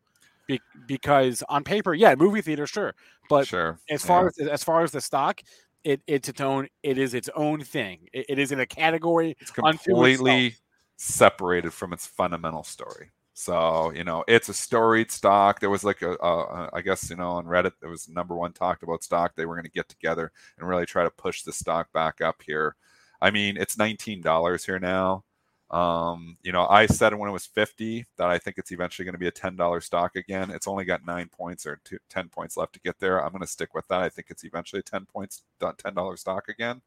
[0.48, 2.96] Be- because on paper, yeah, movie theater, sure,
[3.30, 3.78] but sure.
[3.92, 4.08] as Yeah.
[4.08, 5.42] far as as far as the stock,
[5.84, 6.70] it it's its own.
[6.82, 8.10] It is its own thing.
[8.14, 9.38] It, it is in a category.
[9.40, 10.56] it's completely
[10.98, 13.12] separated from its fundamental story.
[13.34, 15.60] So you know, it's a storied stock.
[15.60, 16.18] There was like a,
[16.74, 19.34] I guess you know, on Reddit, there was number one talked about stock.
[19.36, 22.42] They were going to get together and really try to push the stock back up
[22.46, 22.76] here.
[23.22, 25.24] I mean, it's nineteen dollars here now.
[25.70, 29.14] Um, you know, I said when it was fifty that I think it's eventually going
[29.14, 30.52] to be a ten dollar stock again.
[30.52, 33.24] It's only got nine points or two, ten points left to get there.
[33.24, 34.02] I'm going to stick with that.
[34.02, 35.44] I think it's eventually a ten points,
[35.78, 36.82] ten dollar stock again.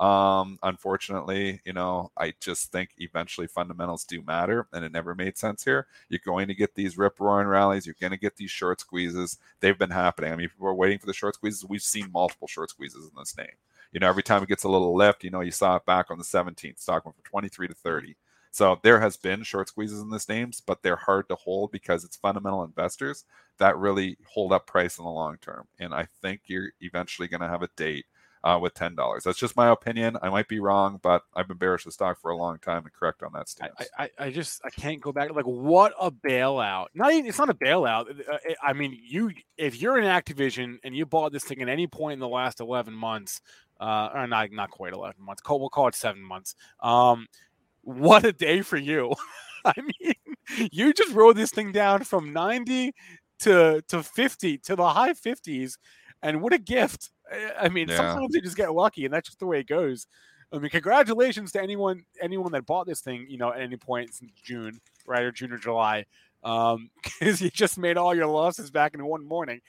[0.00, 5.36] Um, unfortunately, you know, I just think eventually fundamentals do matter, and it never made
[5.36, 5.86] sense here.
[6.08, 7.84] You're going to get these rip roaring rallies.
[7.84, 9.38] You're going to get these short squeezes.
[9.60, 10.32] They've been happening.
[10.32, 11.66] I mean, people are waiting for the short squeezes.
[11.66, 13.52] We've seen multiple short squeezes in this name.
[13.92, 16.10] You know, every time it gets a little lift, you know, you saw it back
[16.10, 16.80] on the 17th.
[16.80, 18.16] Stock went from 23 to 30.
[18.52, 22.04] So there has been short squeezes in this names, but they're hard to hold because
[22.04, 23.24] it's fundamental investors
[23.58, 25.66] that really hold up price in the long term.
[25.78, 28.06] And I think you're eventually going to have a date
[28.42, 29.24] uh, with ten dollars.
[29.24, 30.16] That's just my opinion.
[30.22, 32.92] I might be wrong, but I've been bearish the stock for a long time and
[32.92, 33.88] correct on that I, stance.
[33.98, 35.34] I, I just I can't go back.
[35.34, 36.86] Like, what a bailout!
[36.94, 38.20] Not even it's not a bailout.
[38.28, 41.86] Uh, I mean, you if you're in Activision and you bought this thing at any
[41.86, 43.40] point in the last eleven months,
[43.80, 45.42] uh, or not not quite eleven months.
[45.48, 46.54] We'll call it seven months.
[46.80, 47.26] Um,
[47.82, 49.14] what a day for you!
[49.64, 50.14] I mean,
[50.72, 52.94] you just rode this thing down from ninety
[53.40, 55.76] to to fifty to the high fifties,
[56.22, 57.10] and what a gift!
[57.58, 57.96] I- mean, Yeah.
[57.96, 60.06] sometimes you just get lucky, and that's just the way it goes.
[60.52, 64.14] I mean, congratulations to anyone anyone that bought this thing, you know, at any point
[64.14, 66.06] since June, right, or June or July,
[66.42, 69.60] um, because you just made all your losses back in one morning.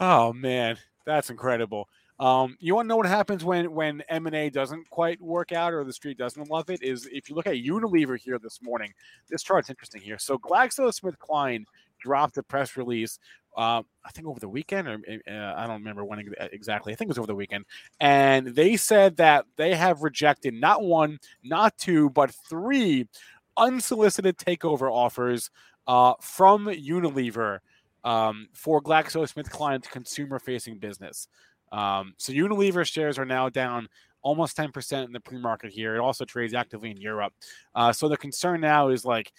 [0.00, 1.88] Oh man, that's incredible.
[2.18, 5.52] Um, you want to know what happens when when M and A doesn't quite work
[5.52, 6.82] out or the street doesn't love it?
[6.82, 8.92] Is if you look at Unilever here this morning,
[9.30, 10.18] this chart's interesting here.
[10.18, 11.64] So GlaxoSmithKline
[11.98, 13.18] dropped a press release.
[13.56, 16.92] Uh, I think over the weekend, or uh, I don't remember when exactly.
[16.92, 17.64] I think it was over the weekend,
[17.98, 23.08] and they said that they have rejected not one, not two, but three
[23.56, 25.50] unsolicited takeover offers
[25.86, 27.58] uh, from Unilever
[28.04, 31.28] um, for GlaxoSmithKline's consumer-facing business.
[31.72, 33.88] Um, so Unilever shares are now down
[34.22, 35.96] almost 10% in the pre-market here.
[35.96, 37.32] It also trades actively in Europe.
[37.74, 39.32] Uh, so the concern now is like,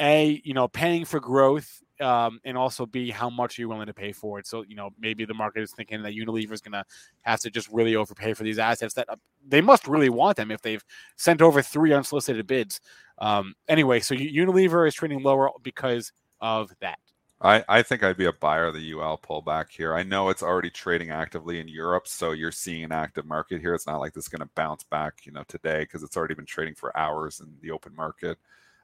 [0.00, 3.86] a, you know, paying for growth, um, and also B, how much are you willing
[3.86, 4.46] to pay for it?
[4.46, 6.84] So, you know, maybe the market is thinking that Unilever is going to
[7.22, 9.16] have to just really overpay for these assets that uh,
[9.46, 10.84] they must really want them if they've
[11.16, 12.80] sent over three unsolicited bids.
[13.18, 16.98] Um, anyway, so Unilever is trading lower because of that.
[17.40, 19.94] I, I think I'd be a buyer of the UL pullback here.
[19.94, 23.74] I know it's already trading actively in Europe, so you're seeing an active market here.
[23.74, 26.34] It's not like this is going to bounce back, you know, today because it's already
[26.34, 28.38] been trading for hours in the open market.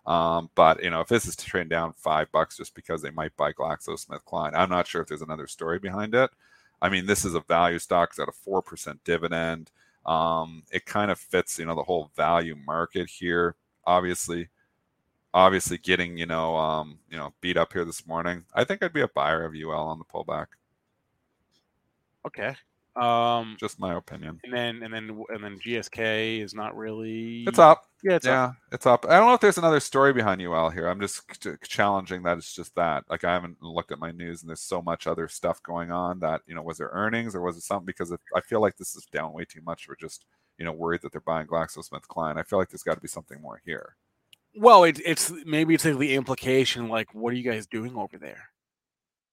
[0.06, 3.36] Um, but you know, if this is trading down five bucks just because they might
[3.36, 6.30] buy GlaxoSmithKline, I'm not sure if there's another story behind it.
[6.80, 8.10] I mean, this is a value stock.
[8.10, 9.70] It's at a four percent dividend.
[10.04, 13.54] Um, it kind of fits, you know, the whole value market here.
[13.86, 14.48] Obviously,
[15.34, 18.92] obviously getting you know um you know beat up here this morning i think i'd
[18.92, 20.46] be a buyer of ul on the pullback
[22.24, 22.54] Okay.
[22.94, 24.38] Um, Just my opinion.
[24.44, 27.44] and then and then and then GSK is not really.
[27.46, 27.84] It's up.
[28.02, 28.54] Yeah, it's up.
[28.72, 29.06] it's up.
[29.08, 30.88] I don't know if there's another story behind you all here.
[30.88, 31.22] I'm just
[31.62, 33.04] challenging that it's just that.
[33.08, 36.18] Like I haven't looked at my news, and there's so much other stuff going on
[36.20, 37.86] that you know, was there earnings or was it something?
[37.86, 40.26] Because I feel like this is down way too much We're just
[40.58, 42.36] you know worried that they're buying GlaxoSmithKline.
[42.38, 43.96] I feel like there's got to be something more here.
[44.54, 48.18] Well, it, it's maybe it's like the implication, like, what are you guys doing over
[48.18, 48.51] there?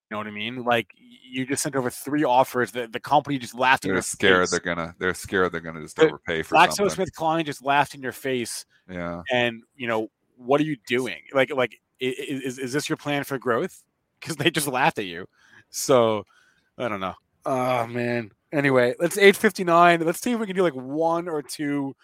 [0.10, 0.64] You know what I mean?
[0.64, 4.42] Like, you just sent over three offers that the company just laughed They're your scared
[4.44, 4.52] face.
[4.52, 6.88] they're gonna they're scared they're gonna just The- overpay for something.
[6.88, 9.22] GlaxoSmithKline just laughed in your face, Yeah.
[9.32, 11.20] and you know what are you doing?
[11.34, 13.84] Like, like is is this your plan for growth?
[14.20, 15.28] Because they just laughed at you.
[15.70, 16.26] So
[16.78, 17.14] I don't know.
[17.46, 18.32] Oh man.
[18.52, 20.02] Anyway, let's eight fifty nine.
[20.06, 21.96] Let's see if we can do like one or two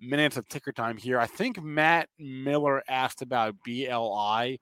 [0.00, 1.20] minutes of ticker time here.
[1.20, 4.60] I think Matt Miller asked about BLI.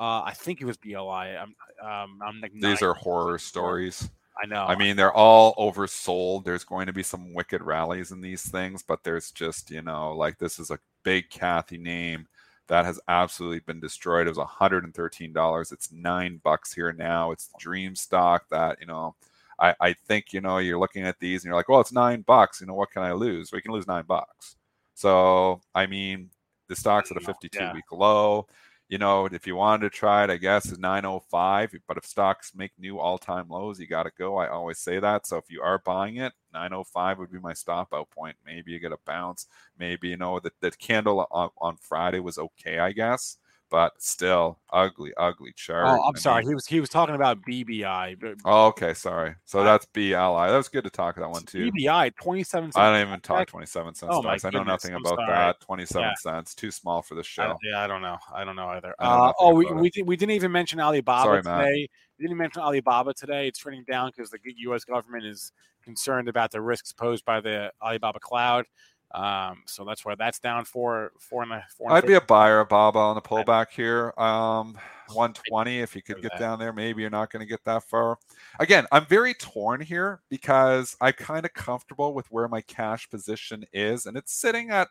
[0.00, 0.96] Uh, I think it was BLI.
[1.36, 4.08] I'm um, I'm like These are horror stories.
[4.42, 4.64] I know.
[4.64, 6.44] I mean, they're all oversold.
[6.44, 10.12] There's going to be some wicked rallies in these things, but there's just, you know,
[10.14, 12.26] like this is a big Cathie name
[12.68, 14.26] that has absolutely been destroyed.
[14.26, 15.72] It was $113.
[15.72, 17.32] It's nine bucks here now.
[17.32, 19.14] It's dream stock that, you know,
[19.58, 22.22] I, I think, you know, you're looking at these and you're like, well, it's nine
[22.22, 22.62] bucks.
[22.62, 23.52] You know, what can I lose?
[23.52, 24.56] We can lose nine bucks.
[24.94, 26.30] So, I mean,
[26.68, 27.74] the stock's at a 52 yeah.
[27.74, 28.46] week low.
[28.90, 31.76] You know, if you wanted to try it, I guess is 905.
[31.86, 34.36] But if stocks make new all time lows, you got to go.
[34.36, 35.26] I always say that.
[35.28, 38.36] So if you are buying it, 905 would be my stop out point.
[38.44, 39.46] Maybe you get a bounce.
[39.78, 43.38] Maybe, you know, the, the candle on, on Friday was okay, I guess.
[43.70, 45.86] But still, ugly, ugly chart.
[45.86, 46.42] oh, I'm I sorry.
[46.42, 48.36] mean- He was he was talking about BBI.
[48.44, 49.36] oh, okay, sorry.
[49.44, 50.10] So I- that's BLI.
[50.50, 51.70] That was good to talk that one too.
[51.70, 52.72] BBI twenty seven.
[52.74, 54.44] I don't even talk 27 cents Oh stocks.
[54.44, 55.28] I know nothing I'm about sorry.
[55.28, 55.60] that.
[55.60, 56.14] 27 Yeah.
[56.18, 56.54] cents.
[56.56, 57.44] Too small for the show.
[57.46, 58.18] don't- yeah, I don't know.
[58.34, 58.92] I don't know either.
[58.98, 61.64] I know Uh, oh, we, we, did, we didn't even mention Alibaba Sorry, Matt.
[61.64, 61.88] today.
[62.18, 63.46] We didn't mention Alibaba today.
[63.46, 64.84] It's trending down because the U.S.
[64.84, 65.52] government is
[65.84, 68.66] concerned about the risks posed by the Alibaba cloud.
[69.12, 71.88] Um, so that's why that's down four, four and a four.
[71.88, 74.12] and I'd be a buyer of Baba on the pullback here.
[74.16, 76.72] Um, 120 if you could get down there.
[76.72, 78.18] Maybe you're not going to get that far.
[78.60, 83.64] Again, I'm very torn here because I'm kind of comfortable with where my cash position
[83.72, 84.88] is, and it's sitting at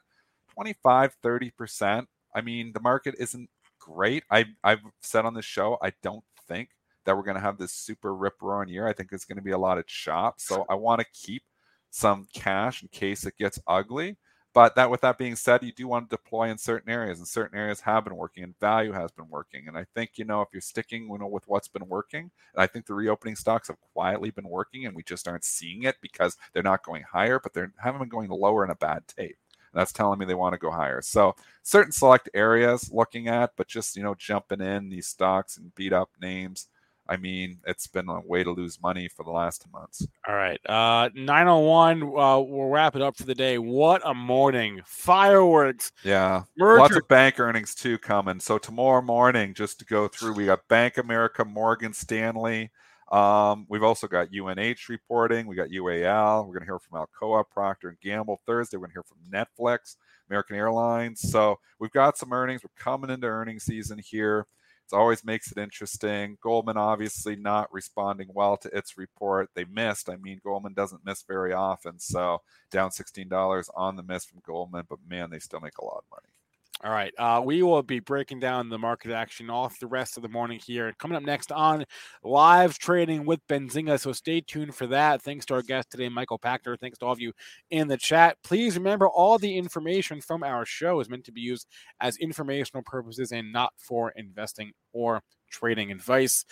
[0.53, 2.07] 25, 30 percent.
[2.35, 3.49] I mean, the market isn't
[3.79, 4.23] great.
[4.29, 6.69] I I've said on the show I don't think
[7.05, 8.87] that we're going to have this super rip roaring year.
[8.87, 10.39] I think it's going to be a lot of chop.
[10.41, 11.43] So I want to keep
[11.91, 14.17] some cash in case it gets ugly.
[14.53, 17.27] But that, with that being said, you do want to deploy in certain areas, and
[17.27, 19.67] certain areas have been working, and value has been working.
[19.67, 22.63] And I think you know if you're sticking, you know, with what's been working, and
[22.63, 25.97] I think the reopening stocks have quietly been working, and we just aren't seeing it
[26.01, 29.37] because they're not going higher, but they haven't been going lower in a bad tape.
[29.71, 31.01] And that's telling me they want to go higher.
[31.03, 35.75] So certain select areas looking at, but just you know jumping in these stocks and
[35.75, 36.67] beat up names.
[37.09, 40.07] I mean, it's been a way to lose money for the last two months.
[40.27, 40.59] All right.
[40.69, 42.03] Uh, 901.
[42.03, 43.57] Uh, we'll wrap it up for the day.
[43.57, 44.81] What a morning.
[44.85, 45.91] Fireworks.
[46.03, 46.43] Yeah.
[46.55, 46.79] Merger.
[46.79, 48.39] Lots of bank earnings too coming.
[48.39, 52.69] So tomorrow morning, just to go through, we got Bank America, Morgan Stanley.
[53.11, 55.47] Um, we've also got UNH reporting.
[55.47, 56.45] We got UAL.
[56.45, 58.77] We're going to hear from Alcoa, Procter and Gamble Thursday.
[58.77, 59.95] We're going to hear from Netflix,
[60.29, 61.21] American Airlines.
[61.21, 62.61] So we've got some earnings.
[62.63, 64.45] We're coming into earnings season here.
[64.91, 66.37] It always makes it interesting.
[66.41, 69.49] Goldman obviously not responding well to its report.
[69.53, 70.09] They missed.
[70.09, 71.99] I mean, Goldman doesn't miss very often.
[71.99, 76.03] So down $16 on the miss from Goldman, but man, they still make a lot
[76.03, 76.38] of money.
[76.81, 77.13] All right.
[77.17, 80.61] Uh, we will be breaking down the market action all the rest of the morning
[80.65, 80.93] here.
[80.97, 81.83] Coming up next on
[82.23, 83.99] live trading with Benzinga.
[83.99, 85.21] So stay tuned for that.
[85.21, 86.79] Thanks to our guest today, Michael Pachter.
[86.79, 87.33] Thanks to all of you
[87.69, 88.37] in the chat.
[88.45, 91.67] Please remember all the information from our show is meant to be used
[91.99, 95.21] as informational purposes and not for investing or
[95.51, 96.45] trading advice.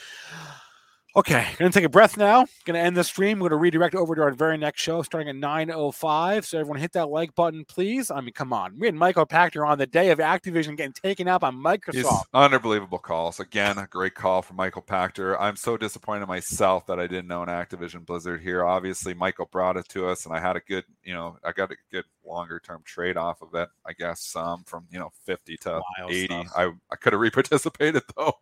[1.18, 2.46] Okay, gonna take a breath now.
[2.66, 3.40] Gonna end the stream.
[3.40, 6.46] We're gonna redirect over to our very next show starting at 9.05.
[6.46, 8.12] So everyone hit that like button, please.
[8.12, 8.78] I mean, come on.
[8.78, 11.96] We had Michael Pachter on the day of Activision getting taken out by Microsoft.
[11.96, 12.06] He's
[12.36, 13.40] unbelievable calls.
[13.40, 15.36] Again, a great call from Michael Pachter.
[15.40, 18.64] I'm so disappointed myself that I didn't know an Activision Blizzard here.
[18.64, 21.72] Obviously, Michael brought it to us, and I had a good, you know, I got
[21.72, 23.70] a good longer term trade off of it.
[23.88, 26.26] I guess um, from you know 50 to Wild 80.
[26.26, 26.48] stuff.
[26.56, 28.34] I I could have reparticipated though.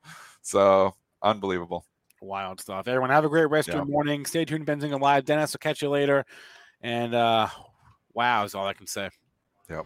[0.41, 1.85] So unbelievable.
[2.25, 2.87] Wild stuff.
[2.87, 4.25] Everyone have a great rest of your morning.
[4.25, 5.25] Stay tuned, Benzinga Live.
[5.25, 6.25] Dennis will catch you later.
[6.81, 7.47] And uh
[8.13, 9.09] wow is all I can say.
[9.69, 9.85] Yep.